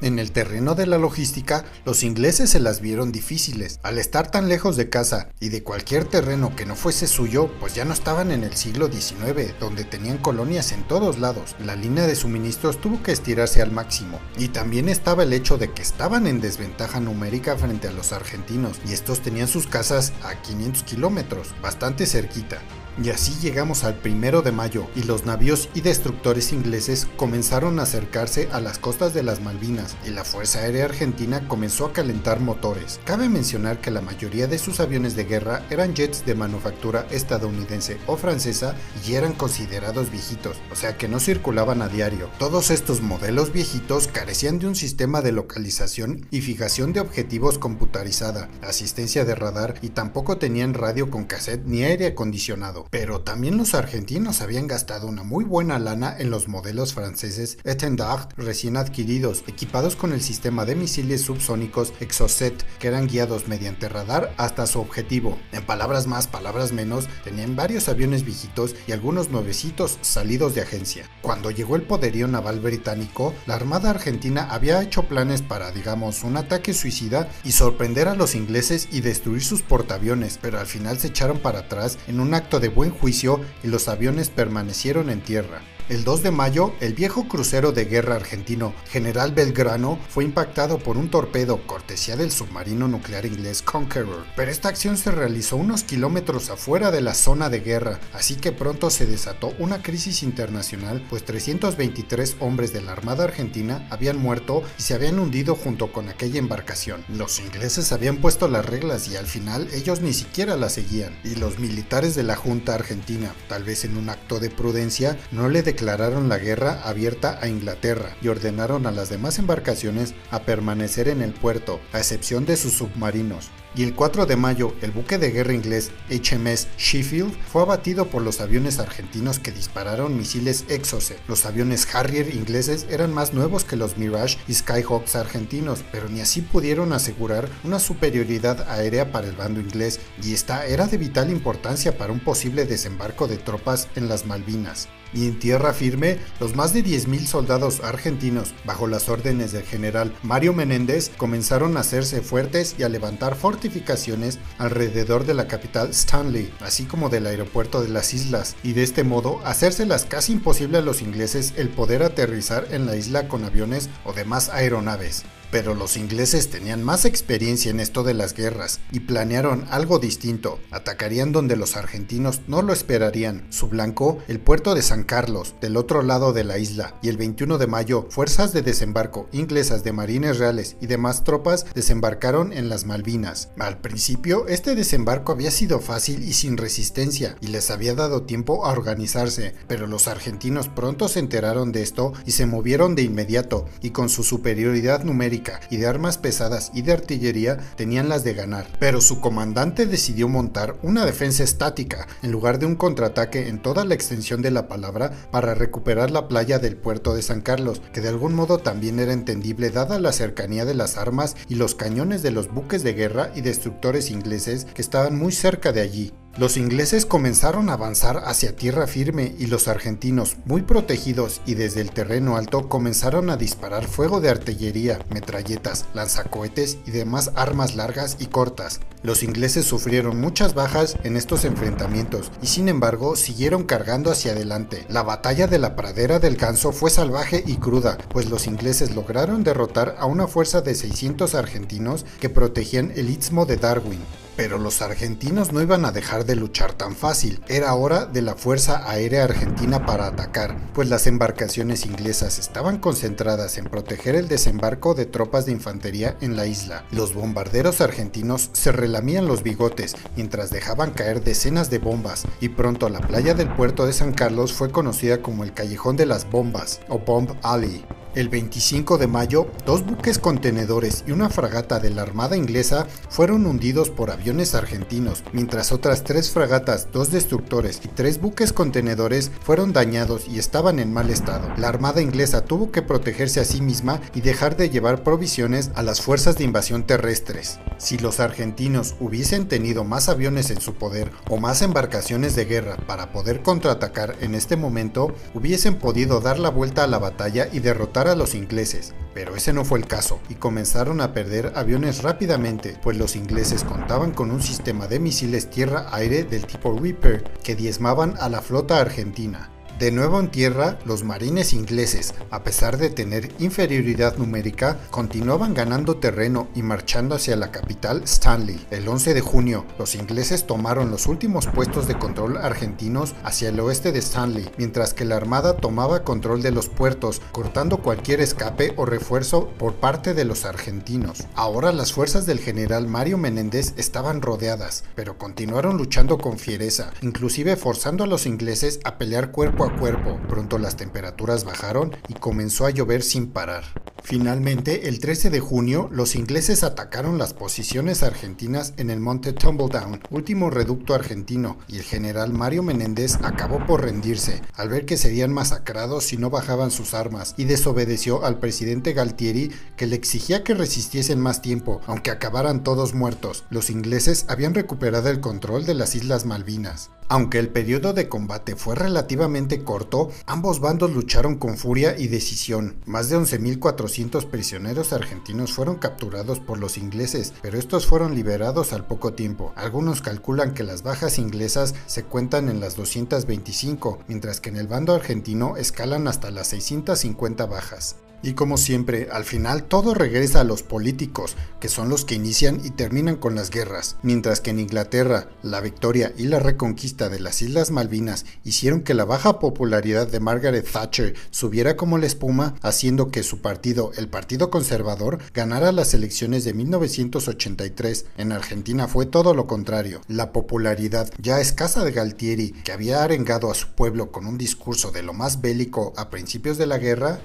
En 0.00 0.20
el 0.20 0.30
terreno 0.30 0.76
de 0.76 0.86
la 0.86 0.96
logística, 0.96 1.64
los 1.84 2.04
ingleses 2.04 2.50
se 2.50 2.60
las 2.60 2.80
vieron 2.80 3.10
difíciles. 3.10 3.80
Al 3.82 3.98
estar 3.98 4.30
tan 4.30 4.48
lejos 4.48 4.76
de 4.76 4.88
casa 4.88 5.28
y 5.40 5.48
de 5.48 5.64
cualquier 5.64 6.04
terreno 6.04 6.54
que 6.54 6.66
no 6.66 6.76
fuese 6.76 7.08
suyo, 7.08 7.50
pues 7.58 7.74
ya 7.74 7.84
no 7.84 7.94
estaban 7.94 8.30
en 8.30 8.44
el 8.44 8.54
siglo 8.54 8.86
XIX, 8.92 9.58
donde 9.58 9.82
tenían 9.82 10.18
colonias 10.18 10.70
en 10.70 10.84
todos 10.84 11.18
lados. 11.18 11.56
La 11.58 11.74
línea 11.74 12.06
de 12.06 12.14
suministros 12.14 12.80
tuvo 12.80 13.02
que 13.02 13.10
estirarse 13.10 13.60
al 13.60 13.72
máximo. 13.72 14.20
Y 14.38 14.48
también 14.48 14.88
estaba 14.88 15.24
el 15.24 15.32
hecho 15.32 15.58
de 15.58 15.72
que 15.72 15.82
estaban 15.82 16.28
en 16.28 16.40
desventaja 16.40 17.00
numérica 17.00 17.56
frente 17.56 17.88
a 17.88 17.92
los 17.92 18.12
argentinos, 18.12 18.78
y 18.88 18.92
estos 18.92 19.20
tenían 19.20 19.48
sus 19.48 19.66
casas 19.66 20.12
a 20.22 20.40
500 20.40 20.84
kilómetros, 20.84 21.54
bastante 21.60 22.06
cerquita. 22.06 22.58
Y 23.02 23.10
así 23.10 23.36
llegamos 23.40 23.84
al 23.84 23.94
primero 23.94 24.42
de 24.42 24.50
mayo 24.50 24.88
y 24.96 25.04
los 25.04 25.24
navíos 25.24 25.68
y 25.72 25.82
destructores 25.82 26.52
ingleses 26.52 27.06
comenzaron 27.16 27.78
a 27.78 27.82
acercarse 27.84 28.48
a 28.50 28.60
las 28.60 28.80
costas 28.80 29.14
de 29.14 29.22
las 29.22 29.40
Malvinas 29.40 29.96
y 30.04 30.10
la 30.10 30.24
Fuerza 30.24 30.60
Aérea 30.60 30.86
Argentina 30.86 31.46
comenzó 31.46 31.86
a 31.86 31.92
calentar 31.92 32.40
motores. 32.40 32.98
Cabe 33.04 33.28
mencionar 33.28 33.80
que 33.80 33.92
la 33.92 34.00
mayoría 34.00 34.48
de 34.48 34.58
sus 34.58 34.80
aviones 34.80 35.14
de 35.14 35.24
guerra 35.24 35.64
eran 35.70 35.94
jets 35.94 36.26
de 36.26 36.34
manufactura 36.34 37.06
estadounidense 37.10 37.98
o 38.08 38.16
francesa 38.16 38.74
y 39.06 39.14
eran 39.14 39.32
considerados 39.32 40.10
viejitos, 40.10 40.56
o 40.72 40.74
sea 40.74 40.96
que 40.96 41.06
no 41.06 41.20
circulaban 41.20 41.82
a 41.82 41.88
diario. 41.88 42.28
Todos 42.38 42.70
estos 42.70 43.00
modelos 43.00 43.52
viejitos 43.52 44.08
carecían 44.08 44.58
de 44.58 44.66
un 44.66 44.74
sistema 44.74 45.22
de 45.22 45.30
localización 45.30 46.26
y 46.32 46.40
fijación 46.40 46.92
de 46.92 47.00
objetivos 47.00 47.58
computarizada, 47.58 48.48
asistencia 48.62 49.24
de 49.24 49.36
radar 49.36 49.74
y 49.82 49.90
tampoco 49.90 50.38
tenían 50.38 50.74
radio 50.74 51.10
con 51.10 51.24
cassette 51.24 51.64
ni 51.64 51.84
aire 51.84 52.08
acondicionado. 52.08 52.87
Pero 52.90 53.20
también 53.20 53.58
los 53.58 53.74
argentinos 53.74 54.40
habían 54.40 54.66
gastado 54.66 55.06
una 55.06 55.22
muy 55.22 55.44
buena 55.44 55.78
lana 55.78 56.16
en 56.18 56.30
los 56.30 56.48
modelos 56.48 56.94
franceses 56.94 57.58
Etendard 57.64 58.28
recién 58.36 58.76
adquiridos, 58.76 59.44
equipados 59.46 59.94
con 59.94 60.12
el 60.12 60.22
sistema 60.22 60.64
de 60.64 60.74
misiles 60.74 61.20
subsónicos 61.22 61.92
Exocet, 62.00 62.64
que 62.78 62.88
eran 62.88 63.06
guiados 63.06 63.46
mediante 63.46 63.88
radar 63.88 64.32
hasta 64.38 64.66
su 64.66 64.80
objetivo. 64.80 65.38
En 65.52 65.66
palabras 65.66 66.06
más, 66.06 66.26
palabras 66.26 66.72
menos, 66.72 67.08
tenían 67.24 67.56
varios 67.56 67.88
aviones 67.88 68.24
viejitos 68.24 68.74
y 68.86 68.92
algunos 68.92 69.30
nuevecitos 69.30 69.98
salidos 70.00 70.54
de 70.54 70.62
agencia. 70.62 71.10
Cuando 71.20 71.50
llegó 71.50 71.76
el 71.76 71.82
poderío 71.82 72.26
naval 72.26 72.60
británico, 72.60 73.34
la 73.46 73.54
Armada 73.54 73.90
Argentina 73.90 74.48
había 74.50 74.82
hecho 74.82 75.04
planes 75.04 75.42
para, 75.42 75.70
digamos, 75.72 76.24
un 76.24 76.36
ataque 76.36 76.72
suicida 76.72 77.28
y 77.44 77.52
sorprender 77.52 78.08
a 78.08 78.14
los 78.14 78.34
ingleses 78.34 78.88
y 78.90 79.02
destruir 79.02 79.44
sus 79.44 79.62
portaaviones, 79.62 80.38
pero 80.40 80.58
al 80.58 80.66
final 80.66 80.98
se 80.98 81.08
echaron 81.08 81.38
para 81.38 81.60
atrás 81.60 81.98
en 82.06 82.20
un 82.20 82.32
acto 82.32 82.60
de 82.60 82.68
buen 82.78 82.92
juicio 82.92 83.40
y 83.64 83.66
los 83.66 83.88
aviones 83.88 84.30
permanecieron 84.30 85.10
en 85.10 85.20
tierra. 85.20 85.62
El 85.88 86.04
2 86.04 86.22
de 86.22 86.30
mayo, 86.30 86.74
el 86.80 86.92
viejo 86.92 87.28
crucero 87.28 87.72
de 87.72 87.86
guerra 87.86 88.16
argentino 88.16 88.74
General 88.90 89.32
Belgrano 89.32 89.98
fue 90.10 90.22
impactado 90.22 90.78
por 90.78 90.98
un 90.98 91.10
torpedo 91.10 91.66
cortesía 91.66 92.14
del 92.14 92.30
submarino 92.30 92.88
nuclear 92.88 93.24
inglés 93.24 93.62
Conqueror, 93.62 94.26
pero 94.36 94.50
esta 94.50 94.68
acción 94.68 94.98
se 94.98 95.10
realizó 95.10 95.56
unos 95.56 95.84
kilómetros 95.84 96.50
afuera 96.50 96.90
de 96.90 97.00
la 97.00 97.14
zona 97.14 97.48
de 97.48 97.60
guerra, 97.60 98.00
así 98.12 98.34
que 98.34 98.52
pronto 98.52 98.90
se 98.90 99.06
desató 99.06 99.54
una 99.58 99.82
crisis 99.82 100.22
internacional, 100.22 101.02
pues 101.08 101.24
323 101.24 102.36
hombres 102.40 102.74
de 102.74 102.82
la 102.82 102.92
Armada 102.92 103.24
Argentina 103.24 103.88
habían 103.88 104.18
muerto 104.18 104.62
y 104.78 104.82
se 104.82 104.92
habían 104.92 105.18
hundido 105.18 105.54
junto 105.54 105.90
con 105.90 106.10
aquella 106.10 106.38
embarcación. 106.38 107.02
Los 107.08 107.40
ingleses 107.40 107.92
habían 107.92 108.18
puesto 108.18 108.46
las 108.46 108.66
reglas 108.66 109.08
y 109.08 109.16
al 109.16 109.26
final 109.26 109.66
ellos 109.72 110.02
ni 110.02 110.12
siquiera 110.12 110.54
las 110.58 110.74
seguían, 110.74 111.18
y 111.24 111.36
los 111.36 111.58
militares 111.58 112.14
de 112.14 112.24
la 112.24 112.36
Junta 112.36 112.74
Argentina, 112.74 113.32
tal 113.48 113.64
vez 113.64 113.86
en 113.86 113.96
un 113.96 114.10
acto 114.10 114.38
de 114.38 114.50
prudencia, 114.50 115.16
no 115.32 115.48
le 115.48 115.62
declararon 115.78 116.28
la 116.28 116.38
guerra 116.38 116.80
abierta 116.82 117.38
a 117.40 117.46
Inglaterra 117.46 118.16
y 118.20 118.26
ordenaron 118.26 118.84
a 118.86 118.90
las 118.90 119.10
demás 119.10 119.38
embarcaciones 119.38 120.12
a 120.32 120.40
permanecer 120.40 121.06
en 121.06 121.22
el 121.22 121.32
puerto, 121.32 121.78
a 121.92 121.98
excepción 121.98 122.44
de 122.46 122.56
sus 122.56 122.72
submarinos. 122.72 123.50
Y 123.74 123.82
el 123.82 123.94
4 123.94 124.26
de 124.26 124.36
mayo, 124.36 124.74
el 124.82 124.90
buque 124.90 125.18
de 125.18 125.30
guerra 125.30 125.52
inglés 125.52 125.90
HMS 126.10 126.68
Sheffield 126.78 127.36
fue 127.52 127.62
abatido 127.62 128.06
por 128.06 128.22
los 128.22 128.40
aviones 128.40 128.78
argentinos 128.78 129.38
que 129.38 129.52
dispararon 129.52 130.16
misiles 130.16 130.64
Exocet. 130.68 131.20
Los 131.28 131.46
aviones 131.46 131.86
Harrier 131.94 132.34
ingleses 132.34 132.86
eran 132.90 133.12
más 133.12 133.34
nuevos 133.34 133.64
que 133.64 133.76
los 133.76 133.98
Mirage 133.98 134.38
y 134.48 134.54
Skyhawks 134.54 135.16
argentinos, 135.16 135.84
pero 135.92 136.08
ni 136.08 136.20
así 136.20 136.40
pudieron 136.40 136.92
asegurar 136.92 137.48
una 137.64 137.78
superioridad 137.78 138.68
aérea 138.70 139.12
para 139.12 139.28
el 139.28 139.36
bando 139.36 139.60
inglés, 139.60 140.00
y 140.22 140.32
esta 140.32 140.66
era 140.66 140.86
de 140.86 140.98
vital 140.98 141.30
importancia 141.30 141.96
para 141.96 142.12
un 142.12 142.20
posible 142.20 142.64
desembarco 142.64 143.28
de 143.28 143.36
tropas 143.36 143.88
en 143.96 144.08
las 144.08 144.26
Malvinas 144.26 144.88
y 145.12 145.26
en 145.26 145.38
tierra 145.38 145.72
firme, 145.72 146.18
los 146.40 146.54
más 146.54 146.72
de 146.72 146.84
10.000 146.84 147.26
soldados 147.26 147.80
argentinos, 147.80 148.54
bajo 148.64 148.86
las 148.86 149.08
órdenes 149.08 149.52
del 149.52 149.62
general 149.62 150.12
Mario 150.22 150.52
Menéndez, 150.52 151.10
comenzaron 151.16 151.76
a 151.76 151.80
hacerse 151.80 152.20
fuertes 152.20 152.76
y 152.78 152.82
a 152.82 152.88
levantar 152.88 153.36
fortificaciones 153.58 154.38
alrededor 154.58 155.26
de 155.26 155.34
la 155.34 155.48
capital 155.48 155.90
Stanley, 155.90 156.52
así 156.60 156.84
como 156.84 157.08
del 157.08 157.26
aeropuerto 157.26 157.82
de 157.82 157.88
las 157.88 158.14
islas, 158.14 158.54
y 158.62 158.72
de 158.72 158.84
este 158.84 159.02
modo 159.02 159.40
hacérselas 159.44 160.04
casi 160.04 160.32
imposible 160.34 160.78
a 160.78 160.80
los 160.80 161.02
ingleses 161.02 161.54
el 161.56 161.68
poder 161.68 162.04
aterrizar 162.04 162.68
en 162.70 162.86
la 162.86 162.94
isla 162.94 163.26
con 163.26 163.44
aviones 163.44 163.90
o 164.04 164.12
demás 164.12 164.48
aeronaves. 164.48 165.24
Pero 165.50 165.74
los 165.74 165.96
ingleses 165.96 166.50
tenían 166.50 166.84
más 166.84 167.04
experiencia 167.04 167.70
en 167.70 167.80
esto 167.80 168.02
de 168.02 168.14
las 168.14 168.34
guerras 168.34 168.80
y 168.92 169.00
planearon 169.00 169.66
algo 169.70 169.98
distinto. 169.98 170.58
Atacarían 170.70 171.32
donde 171.32 171.56
los 171.56 171.76
argentinos 171.76 172.42
no 172.46 172.60
lo 172.60 172.72
esperarían. 172.72 173.46
Su 173.50 173.68
blanco, 173.68 174.18
el 174.28 174.40
puerto 174.40 174.74
de 174.74 174.82
San 174.82 175.04
Carlos, 175.04 175.54
del 175.60 175.76
otro 175.76 176.02
lado 176.02 176.32
de 176.32 176.44
la 176.44 176.58
isla. 176.58 176.94
Y 177.02 177.08
el 177.08 177.16
21 177.16 177.56
de 177.56 177.66
mayo, 177.66 178.06
fuerzas 178.10 178.52
de 178.52 178.62
desembarco 178.62 179.28
inglesas 179.32 179.84
de 179.84 179.92
marines 179.92 180.38
reales 180.38 180.76
y 180.80 180.86
demás 180.86 181.24
tropas 181.24 181.64
desembarcaron 181.74 182.52
en 182.52 182.68
las 182.68 182.84
Malvinas. 182.84 183.48
Al 183.58 183.78
principio, 183.78 184.46
este 184.48 184.74
desembarco 184.74 185.32
había 185.32 185.50
sido 185.50 185.80
fácil 185.80 186.22
y 186.24 186.34
sin 186.34 186.56
resistencia 186.56 187.36
y 187.40 187.48
les 187.48 187.70
había 187.70 187.94
dado 187.94 188.22
tiempo 188.22 188.66
a 188.66 188.72
organizarse, 188.72 189.54
pero 189.66 189.86
los 189.86 190.08
argentinos 190.08 190.68
pronto 190.68 191.08
se 191.08 191.20
enteraron 191.20 191.72
de 191.72 191.82
esto 191.82 192.12
y 192.26 192.32
se 192.32 192.46
movieron 192.46 192.94
de 192.94 193.02
inmediato 193.02 193.66
y 193.80 193.90
con 193.90 194.08
su 194.08 194.22
superioridad 194.22 195.04
numérica 195.04 195.37
y 195.70 195.76
de 195.76 195.86
armas 195.86 196.18
pesadas 196.18 196.70
y 196.74 196.82
de 196.82 196.92
artillería 196.92 197.58
tenían 197.76 198.08
las 198.08 198.24
de 198.24 198.34
ganar. 198.34 198.66
Pero 198.78 199.00
su 199.00 199.20
comandante 199.20 199.86
decidió 199.86 200.28
montar 200.28 200.76
una 200.82 201.04
defensa 201.04 201.44
estática 201.44 202.06
en 202.22 202.32
lugar 202.32 202.58
de 202.58 202.66
un 202.66 202.76
contraataque 202.76 203.48
en 203.48 203.60
toda 203.60 203.84
la 203.84 203.94
extensión 203.94 204.42
de 204.42 204.50
la 204.50 204.68
palabra 204.68 205.12
para 205.30 205.54
recuperar 205.54 206.10
la 206.10 206.28
playa 206.28 206.58
del 206.58 206.76
puerto 206.76 207.14
de 207.14 207.22
San 207.22 207.40
Carlos, 207.40 207.82
que 207.92 208.00
de 208.00 208.08
algún 208.08 208.34
modo 208.34 208.58
también 208.58 208.98
era 209.00 209.12
entendible 209.12 209.70
dada 209.70 209.98
la 209.98 210.12
cercanía 210.12 210.64
de 210.64 210.74
las 210.74 210.96
armas 210.96 211.36
y 211.48 211.54
los 211.54 211.74
cañones 211.74 212.22
de 212.22 212.30
los 212.30 212.52
buques 212.52 212.82
de 212.82 212.94
guerra 212.94 213.30
y 213.34 213.40
destructores 213.40 214.10
ingleses 214.10 214.66
que 214.74 214.82
estaban 214.82 215.18
muy 215.18 215.32
cerca 215.32 215.72
de 215.72 215.80
allí. 215.80 216.12
Los 216.38 216.56
ingleses 216.56 217.04
comenzaron 217.04 217.68
a 217.68 217.72
avanzar 217.72 218.22
hacia 218.24 218.54
tierra 218.54 218.86
firme 218.86 219.34
y 219.40 219.46
los 219.46 219.66
argentinos, 219.66 220.36
muy 220.44 220.62
protegidos 220.62 221.40
y 221.46 221.54
desde 221.54 221.80
el 221.80 221.90
terreno 221.90 222.36
alto, 222.36 222.68
comenzaron 222.68 223.28
a 223.28 223.36
disparar 223.36 223.88
fuego 223.88 224.20
de 224.20 224.28
artillería, 224.28 225.00
metralletas, 225.10 225.86
lanzacohetes 225.94 226.78
y 226.86 226.92
demás 226.92 227.32
armas 227.34 227.74
largas 227.74 228.18
y 228.20 228.26
cortas. 228.26 228.78
Los 229.02 229.24
ingleses 229.24 229.64
sufrieron 229.64 230.20
muchas 230.20 230.54
bajas 230.54 230.96
en 231.02 231.16
estos 231.16 231.44
enfrentamientos 231.44 232.30
y 232.40 232.46
sin 232.46 232.68
embargo 232.68 233.16
siguieron 233.16 233.64
cargando 233.64 234.12
hacia 234.12 234.30
adelante. 234.30 234.86
La 234.88 235.02
batalla 235.02 235.48
de 235.48 235.58
la 235.58 235.74
pradera 235.74 236.20
del 236.20 236.36
Ganso 236.36 236.70
fue 236.70 236.90
salvaje 236.90 237.42
y 237.44 237.56
cruda, 237.56 237.98
pues 238.10 238.30
los 238.30 238.46
ingleses 238.46 238.94
lograron 238.94 239.42
derrotar 239.42 239.96
a 239.98 240.06
una 240.06 240.28
fuerza 240.28 240.60
de 240.60 240.76
600 240.76 241.34
argentinos 241.34 242.06
que 242.20 242.28
protegían 242.28 242.92
el 242.94 243.10
istmo 243.10 243.44
de 243.44 243.56
Darwin. 243.56 244.27
Pero 244.38 244.56
los 244.56 244.82
argentinos 244.82 245.52
no 245.52 245.60
iban 245.60 245.84
a 245.84 245.90
dejar 245.90 246.24
de 246.24 246.36
luchar 246.36 246.72
tan 246.72 246.94
fácil. 246.94 247.42
Era 247.48 247.74
hora 247.74 248.06
de 248.06 248.22
la 248.22 248.36
Fuerza 248.36 248.88
Aérea 248.88 249.24
Argentina 249.24 249.84
para 249.84 250.06
atacar, 250.06 250.56
pues 250.74 250.88
las 250.88 251.08
embarcaciones 251.08 251.84
inglesas 251.84 252.38
estaban 252.38 252.78
concentradas 252.78 253.58
en 253.58 253.64
proteger 253.64 254.14
el 254.14 254.28
desembarco 254.28 254.94
de 254.94 255.06
tropas 255.06 255.44
de 255.44 255.50
infantería 255.50 256.16
en 256.20 256.36
la 256.36 256.46
isla. 256.46 256.84
Los 256.92 257.14
bombarderos 257.14 257.80
argentinos 257.80 258.50
se 258.52 258.70
relamían 258.70 259.26
los 259.26 259.42
bigotes 259.42 259.96
mientras 260.14 260.50
dejaban 260.50 260.92
caer 260.92 261.24
decenas 261.24 261.68
de 261.68 261.78
bombas, 261.78 262.24
y 262.40 262.50
pronto 262.50 262.88
la 262.88 263.00
playa 263.00 263.34
del 263.34 263.52
puerto 263.52 263.86
de 263.86 263.92
San 263.92 264.12
Carlos 264.12 264.52
fue 264.52 264.70
conocida 264.70 265.20
como 265.20 265.42
el 265.42 265.52
Callejón 265.52 265.96
de 265.96 266.06
las 266.06 266.30
Bombas 266.30 266.80
o 266.88 267.00
Bomb 267.00 267.32
Alley. 267.42 267.84
El 268.14 268.30
25 268.30 268.96
de 268.96 269.06
mayo, 269.06 269.48
dos 269.66 269.84
buques 269.84 270.18
contenedores 270.18 271.04
y 271.06 271.12
una 271.12 271.28
fragata 271.28 271.78
de 271.78 271.90
la 271.90 272.02
Armada 272.02 272.36
inglesa 272.36 272.86
fueron 273.10 273.44
hundidos 273.46 273.90
por 273.90 274.10
aviones 274.10 274.54
argentinos, 274.54 275.22
mientras 275.32 275.72
otras 275.72 276.04
tres 276.04 276.30
fragatas, 276.30 276.88
dos 276.90 277.10
destructores 277.10 277.80
y 277.84 277.88
tres 277.88 278.18
buques 278.18 278.54
contenedores 278.54 279.30
fueron 279.42 279.74
dañados 279.74 280.26
y 280.26 280.38
estaban 280.38 280.78
en 280.78 280.92
mal 280.92 281.10
estado. 281.10 281.52
La 281.58 281.68
Armada 281.68 282.00
inglesa 282.00 282.44
tuvo 282.44 282.72
que 282.72 282.80
protegerse 282.80 283.40
a 283.40 283.44
sí 283.44 283.60
misma 283.60 284.00
y 284.14 284.22
dejar 284.22 284.56
de 284.56 284.70
llevar 284.70 285.02
provisiones 285.04 285.70
a 285.74 285.82
las 285.82 286.00
fuerzas 286.00 286.38
de 286.38 286.44
invasión 286.44 286.84
terrestres. 286.84 287.60
Si 287.76 287.98
los 287.98 288.20
argentinos 288.20 288.96
hubiesen 289.00 289.48
tenido 289.48 289.84
más 289.84 290.08
aviones 290.08 290.50
en 290.50 290.60
su 290.60 290.74
poder 290.74 291.12
o 291.28 291.36
más 291.36 291.60
embarcaciones 291.60 292.34
de 292.34 292.46
guerra 292.46 292.76
para 292.86 293.12
poder 293.12 293.42
contraatacar 293.42 294.16
en 294.20 294.34
este 294.34 294.56
momento, 294.56 295.14
hubiesen 295.34 295.76
podido 295.76 296.20
dar 296.20 296.38
la 296.38 296.48
vuelta 296.48 296.84
a 296.84 296.88
la 296.88 296.98
batalla 296.98 297.48
y 297.52 297.60
derrotar 297.60 297.97
a 298.06 298.14
los 298.14 298.36
ingleses, 298.36 298.94
pero 299.14 299.34
ese 299.34 299.52
no 299.52 299.64
fue 299.64 299.80
el 299.80 299.86
caso 299.86 300.20
y 300.28 300.36
comenzaron 300.36 301.00
a 301.00 301.12
perder 301.12 301.52
aviones 301.56 302.02
rápidamente, 302.04 302.76
pues 302.82 302.96
los 302.96 303.16
ingleses 303.16 303.64
contaban 303.64 304.12
con 304.12 304.30
un 304.30 304.42
sistema 304.42 304.86
de 304.86 305.00
misiles 305.00 305.50
tierra-aire 305.50 306.22
del 306.22 306.46
tipo 306.46 306.78
Reaper 306.78 307.24
que 307.42 307.56
diezmaban 307.56 308.14
a 308.20 308.28
la 308.28 308.42
flota 308.42 308.80
argentina. 308.80 309.50
De 309.78 309.92
nuevo 309.92 310.18
en 310.18 310.28
tierra, 310.28 310.76
los 310.84 311.04
marines 311.04 311.52
ingleses, 311.52 312.12
a 312.32 312.42
pesar 312.42 312.78
de 312.78 312.90
tener 312.90 313.32
inferioridad 313.38 314.16
numérica, 314.16 314.76
continuaban 314.90 315.54
ganando 315.54 315.98
terreno 315.98 316.48
y 316.56 316.62
marchando 316.62 317.14
hacia 317.14 317.36
la 317.36 317.52
capital 317.52 318.02
Stanley. 318.02 318.66
El 318.72 318.88
11 318.88 319.14
de 319.14 319.20
junio, 319.20 319.64
los 319.78 319.94
ingleses 319.94 320.48
tomaron 320.48 320.90
los 320.90 321.06
últimos 321.06 321.46
puestos 321.46 321.86
de 321.86 321.96
control 321.96 322.38
argentinos 322.38 323.14
hacia 323.22 323.50
el 323.50 323.60
oeste 323.60 323.92
de 323.92 324.00
Stanley, 324.00 324.50
mientras 324.58 324.94
que 324.94 325.04
la 325.04 325.14
armada 325.14 325.56
tomaba 325.56 326.02
control 326.02 326.42
de 326.42 326.50
los 326.50 326.68
puertos, 326.68 327.22
cortando 327.30 327.78
cualquier 327.78 328.20
escape 328.20 328.74
o 328.76 328.84
refuerzo 328.84 329.48
por 329.58 329.74
parte 329.74 330.12
de 330.12 330.24
los 330.24 330.44
argentinos. 330.44 331.22
Ahora 331.36 331.70
las 331.70 331.92
fuerzas 331.92 332.26
del 332.26 332.40
general 332.40 332.88
Mario 332.88 333.16
Menéndez 333.16 333.74
estaban 333.76 334.22
rodeadas, 334.22 334.82
pero 334.96 335.18
continuaron 335.18 335.76
luchando 335.76 336.18
con 336.18 336.36
fiereza, 336.36 336.90
inclusive 337.00 337.54
forzando 337.54 338.02
a 338.02 338.08
los 338.08 338.26
ingleses 338.26 338.80
a 338.82 338.98
pelear 338.98 339.30
cuerpo 339.30 339.67
a 339.67 339.67
cuerpo. 339.76 340.18
Pronto 340.28 340.58
las 340.58 340.76
temperaturas 340.76 341.44
bajaron 341.44 341.96
y 342.08 342.14
comenzó 342.14 342.66
a 342.66 342.70
llover 342.70 343.02
sin 343.02 343.28
parar. 343.28 343.64
Finalmente, 344.02 344.88
el 344.88 345.00
13 345.00 345.28
de 345.28 345.40
junio, 345.40 345.90
los 345.92 346.14
ingleses 346.14 346.64
atacaron 346.64 347.18
las 347.18 347.34
posiciones 347.34 348.02
argentinas 348.02 348.72
en 348.78 348.88
el 348.88 349.00
monte 349.00 349.32
Tumbledown, 349.32 350.00
último 350.10 350.48
reducto 350.48 350.94
argentino, 350.94 351.58
y 351.68 351.76
el 351.76 351.82
general 351.82 352.32
Mario 352.32 352.62
Menéndez 352.62 353.16
acabó 353.22 353.66
por 353.66 353.82
rendirse, 353.82 354.40
al 354.54 354.70
ver 354.70 354.86
que 354.86 354.96
serían 354.96 355.32
masacrados 355.32 356.04
si 356.04 356.16
no 356.16 356.30
bajaban 356.30 356.70
sus 356.70 356.94
armas, 356.94 357.34
y 357.36 357.44
desobedeció 357.44 358.24
al 358.24 358.38
presidente 358.38 358.94
Galtieri, 358.94 359.50
que 359.76 359.86
le 359.86 359.96
exigía 359.96 360.42
que 360.42 360.54
resistiesen 360.54 361.20
más 361.20 361.42
tiempo, 361.42 361.82
aunque 361.86 362.10
acabaran 362.10 362.62
todos 362.62 362.94
muertos. 362.94 363.44
Los 363.50 363.68
ingleses 363.68 364.24
habían 364.28 364.54
recuperado 364.54 365.10
el 365.10 365.20
control 365.20 365.66
de 365.66 365.74
las 365.74 365.94
Islas 365.94 366.24
Malvinas. 366.24 366.90
Aunque 367.10 367.38
el 367.38 367.48
periodo 367.48 367.94
de 367.94 368.08
combate 368.08 368.54
fue 368.54 368.74
relativamente 368.74 369.64
corto, 369.64 370.10
ambos 370.26 370.60
bandos 370.60 370.90
lucharon 370.90 371.36
con 371.36 371.56
furia 371.56 371.98
y 371.98 372.08
decisión. 372.08 372.76
Más 372.84 373.08
de 373.08 373.16
11.400 373.16 374.26
prisioneros 374.26 374.92
argentinos 374.92 375.52
fueron 375.52 375.76
capturados 375.76 376.38
por 376.38 376.58
los 376.58 376.76
ingleses, 376.76 377.32
pero 377.40 377.58
estos 377.58 377.86
fueron 377.86 378.14
liberados 378.14 378.74
al 378.74 378.86
poco 378.86 379.14
tiempo. 379.14 379.54
Algunos 379.56 380.02
calculan 380.02 380.52
que 380.52 380.64
las 380.64 380.82
bajas 380.82 381.18
inglesas 381.18 381.74
se 381.86 382.04
cuentan 382.04 382.50
en 382.50 382.60
las 382.60 382.76
225, 382.76 384.00
mientras 384.06 384.40
que 384.40 384.50
en 384.50 384.56
el 384.56 384.66
bando 384.66 384.94
argentino 384.94 385.56
escalan 385.56 386.08
hasta 386.08 386.30
las 386.30 386.48
650 386.48 387.46
bajas. 387.46 387.96
Y 388.22 388.32
como 388.32 388.56
siempre, 388.56 389.08
al 389.12 389.24
final 389.24 389.64
todo 389.64 389.94
regresa 389.94 390.40
a 390.40 390.44
los 390.44 390.62
políticos, 390.62 391.36
que 391.60 391.68
son 391.68 391.88
los 391.88 392.04
que 392.04 392.16
inician 392.16 392.60
y 392.64 392.70
terminan 392.70 393.16
con 393.16 393.34
las 393.34 393.50
guerras, 393.50 393.96
mientras 394.02 394.40
que 394.40 394.50
en 394.50 394.58
Inglaterra 394.58 395.28
la 395.42 395.60
victoria 395.60 396.12
y 396.16 396.24
la 396.24 396.40
reconquista 396.40 397.08
de 397.08 397.20
las 397.20 397.42
Islas 397.42 397.70
Malvinas 397.70 398.26
hicieron 398.44 398.82
que 398.82 398.94
la 398.94 399.04
baja 399.04 399.38
popularidad 399.38 400.08
de 400.08 400.20
Margaret 400.20 400.68
Thatcher 400.70 401.14
subiera 401.30 401.76
como 401.76 401.98
la 401.98 402.06
espuma, 402.06 402.56
haciendo 402.62 403.10
que 403.10 403.22
su 403.22 403.40
partido, 403.40 403.92
el 403.96 404.08
Partido 404.08 404.50
Conservador, 404.50 405.18
ganara 405.32 405.70
las 405.72 405.94
elecciones 405.94 406.44
de 406.44 406.54
1983. 406.54 408.06
En 408.16 408.32
Argentina 408.32 408.88
fue 408.88 409.06
todo 409.06 409.34
lo 409.34 409.46
contrario. 409.46 410.00
La 410.08 410.32
popularidad 410.32 411.10
ya 411.18 411.40
escasa 411.40 411.84
de 411.84 411.92
Galtieri, 411.92 412.50
que 412.50 412.72
había 412.72 413.02
arengado 413.02 413.50
a 413.50 413.54
su 413.54 413.68
pueblo 413.68 414.10
con 414.10 414.26
un 414.26 414.38
discurso 414.38 414.90
de 414.90 415.02
lo 415.02 415.12
más 415.12 415.40
bélico 415.40 415.92
a 415.96 416.10
principios 416.10 416.58
de 416.58 416.66
la 416.66 416.78
guerra, 416.78 417.20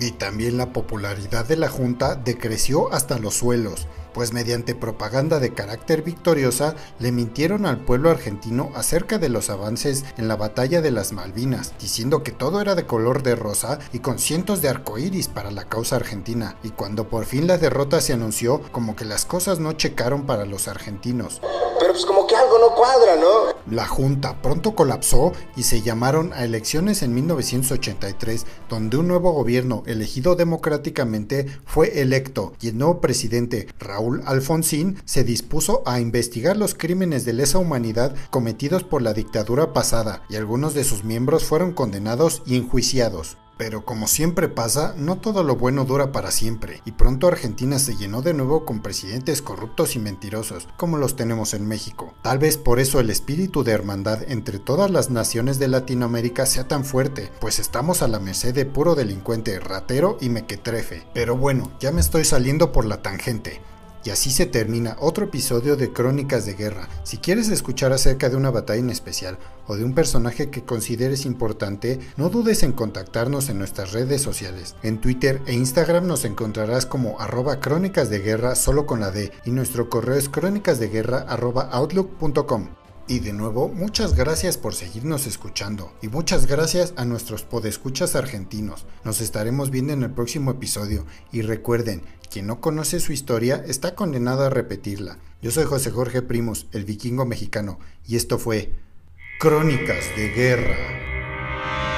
y 0.00 0.12
también 0.12 0.56
la 0.56 0.72
popularidad 0.72 1.46
de 1.46 1.56
la 1.56 1.68
Junta 1.68 2.14
decreció 2.14 2.92
hasta 2.92 3.18
los 3.18 3.34
suelos, 3.34 3.86
pues 4.16 4.32
mediante 4.32 4.74
propaganda 4.74 5.40
de 5.40 5.52
carácter 5.52 6.00
victoriosa 6.02 6.74
le 6.98 7.12
mintieron 7.12 7.66
al 7.66 7.80
pueblo 7.80 8.10
argentino 8.10 8.70
acerca 8.74 9.18
de 9.18 9.28
los 9.28 9.50
avances 9.50 10.04
en 10.16 10.26
la 10.26 10.36
batalla 10.36 10.80
de 10.80 10.90
las 10.90 11.12
Malvinas, 11.12 11.74
diciendo 11.78 12.22
que 12.22 12.32
todo 12.32 12.62
era 12.62 12.74
de 12.74 12.86
color 12.86 13.22
de 13.22 13.36
rosa 13.36 13.78
y 13.92 13.98
con 13.98 14.18
cientos 14.18 14.62
de 14.62 14.70
arcoíris 14.70 15.28
para 15.28 15.50
la 15.50 15.64
causa 15.64 15.96
argentina, 15.96 16.56
y 16.62 16.70
cuando 16.70 17.08
por 17.08 17.26
fin 17.26 17.46
la 17.46 17.58
derrota 17.58 18.00
se 18.00 18.14
anunció, 18.14 18.62
como 18.72 18.96
que 18.96 19.04
las 19.04 19.26
cosas 19.26 19.58
no 19.58 19.72
checaron 19.72 20.24
para 20.24 20.46
los 20.46 20.66
argentinos. 20.66 21.40
Pero 21.78 21.92
pues 21.92 22.06
como 22.06 22.26
que 22.26 22.36
algo 22.36 22.58
no 22.58 22.74
cuadra, 22.74 23.16
¿no? 23.16 23.55
La 23.70 23.86
Junta 23.86 24.40
pronto 24.42 24.74
colapsó 24.74 25.32
y 25.56 25.64
se 25.64 25.82
llamaron 25.82 26.32
a 26.32 26.44
elecciones 26.44 27.02
en 27.02 27.14
1983, 27.14 28.46
donde 28.68 28.96
un 28.96 29.08
nuevo 29.08 29.32
gobierno 29.32 29.82
elegido 29.86 30.36
democráticamente 30.36 31.46
fue 31.64 32.00
electo 32.00 32.52
y 32.60 32.68
el 32.68 32.78
nuevo 32.78 33.00
presidente 33.00 33.66
Raúl 33.78 34.22
Alfonsín 34.24 34.98
se 35.04 35.24
dispuso 35.24 35.82
a 35.84 36.00
investigar 36.00 36.56
los 36.56 36.74
crímenes 36.74 37.24
de 37.24 37.32
lesa 37.32 37.58
humanidad 37.58 38.14
cometidos 38.30 38.84
por 38.84 39.02
la 39.02 39.14
dictadura 39.14 39.72
pasada 39.72 40.22
y 40.28 40.36
algunos 40.36 40.74
de 40.74 40.84
sus 40.84 41.02
miembros 41.02 41.44
fueron 41.44 41.72
condenados 41.72 42.42
y 42.46 42.56
enjuiciados. 42.56 43.36
Pero 43.56 43.84
como 43.84 44.06
siempre 44.06 44.48
pasa, 44.48 44.94
no 44.96 45.16
todo 45.16 45.42
lo 45.42 45.56
bueno 45.56 45.84
dura 45.84 46.12
para 46.12 46.30
siempre, 46.30 46.82
y 46.84 46.92
pronto 46.92 47.26
Argentina 47.26 47.78
se 47.78 47.96
llenó 47.96 48.20
de 48.20 48.34
nuevo 48.34 48.64
con 48.64 48.80
presidentes 48.80 49.40
corruptos 49.40 49.96
y 49.96 49.98
mentirosos, 49.98 50.68
como 50.76 50.98
los 50.98 51.16
tenemos 51.16 51.54
en 51.54 51.66
México. 51.66 52.14
Tal 52.22 52.38
vez 52.38 52.58
por 52.58 52.80
eso 52.80 53.00
el 53.00 53.08
espíritu 53.08 53.64
de 53.64 53.72
hermandad 53.72 54.22
entre 54.28 54.58
todas 54.58 54.90
las 54.90 55.10
naciones 55.10 55.58
de 55.58 55.68
Latinoamérica 55.68 56.44
sea 56.44 56.68
tan 56.68 56.84
fuerte, 56.84 57.32
pues 57.40 57.58
estamos 57.58 58.02
a 58.02 58.08
la 58.08 58.20
merced 58.20 58.54
de 58.54 58.66
puro 58.66 58.94
delincuente 58.94 59.58
ratero 59.58 60.18
y 60.20 60.28
mequetrefe. 60.28 61.06
Pero 61.14 61.36
bueno, 61.36 61.72
ya 61.80 61.92
me 61.92 62.00
estoy 62.00 62.24
saliendo 62.24 62.72
por 62.72 62.84
la 62.84 63.00
tangente. 63.02 63.62
Y 64.06 64.10
así 64.10 64.30
se 64.30 64.46
termina 64.46 64.96
otro 65.00 65.24
episodio 65.24 65.74
de 65.74 65.92
Crónicas 65.92 66.46
de 66.46 66.54
Guerra. 66.54 66.88
Si 67.02 67.18
quieres 67.18 67.48
escuchar 67.48 67.92
acerca 67.92 68.30
de 68.30 68.36
una 68.36 68.52
batalla 68.52 68.78
en 68.78 68.90
especial 68.90 69.36
o 69.66 69.74
de 69.74 69.82
un 69.82 69.94
personaje 69.94 70.48
que 70.48 70.62
consideres 70.62 71.26
importante, 71.26 71.98
no 72.16 72.28
dudes 72.28 72.62
en 72.62 72.70
contactarnos 72.70 73.48
en 73.48 73.58
nuestras 73.58 73.92
redes 73.92 74.22
sociales. 74.22 74.76
En 74.84 75.00
Twitter 75.00 75.42
e 75.46 75.54
Instagram 75.54 76.06
nos 76.06 76.24
encontrarás 76.24 76.86
como 76.86 77.20
arroba 77.20 77.58
crónicas 77.58 78.08
de 78.08 78.20
guerra 78.20 78.54
solo 78.54 78.86
con 78.86 79.00
la 79.00 79.10
D 79.10 79.32
y 79.44 79.50
nuestro 79.50 79.90
correo 79.90 80.14
es 80.14 80.28
crónicasdeguerra 80.28 81.18
arroba 81.28 81.68
outlook.com. 81.72 82.68
Y 83.08 83.20
de 83.20 83.32
nuevo, 83.32 83.68
muchas 83.68 84.16
gracias 84.16 84.58
por 84.58 84.74
seguirnos 84.74 85.28
escuchando 85.28 85.92
y 86.02 86.08
muchas 86.08 86.46
gracias 86.46 86.92
a 86.96 87.04
nuestros 87.04 87.44
podescuchas 87.44 88.16
argentinos. 88.16 88.84
Nos 89.04 89.20
estaremos 89.20 89.70
viendo 89.70 89.92
en 89.92 90.02
el 90.02 90.10
próximo 90.10 90.50
episodio 90.50 91.06
y 91.30 91.42
recuerden, 91.42 92.02
quien 92.32 92.48
no 92.48 92.60
conoce 92.60 92.98
su 92.98 93.12
historia 93.12 93.62
está 93.64 93.94
condenado 93.94 94.44
a 94.44 94.50
repetirla. 94.50 95.18
Yo 95.40 95.52
soy 95.52 95.66
José 95.66 95.92
Jorge 95.92 96.20
Primos, 96.20 96.66
el 96.72 96.84
vikingo 96.84 97.24
mexicano, 97.24 97.78
y 98.04 98.16
esto 98.16 98.40
fue 98.40 98.72
Crónicas 99.38 100.04
de 100.16 100.28
Guerra. 100.30 101.95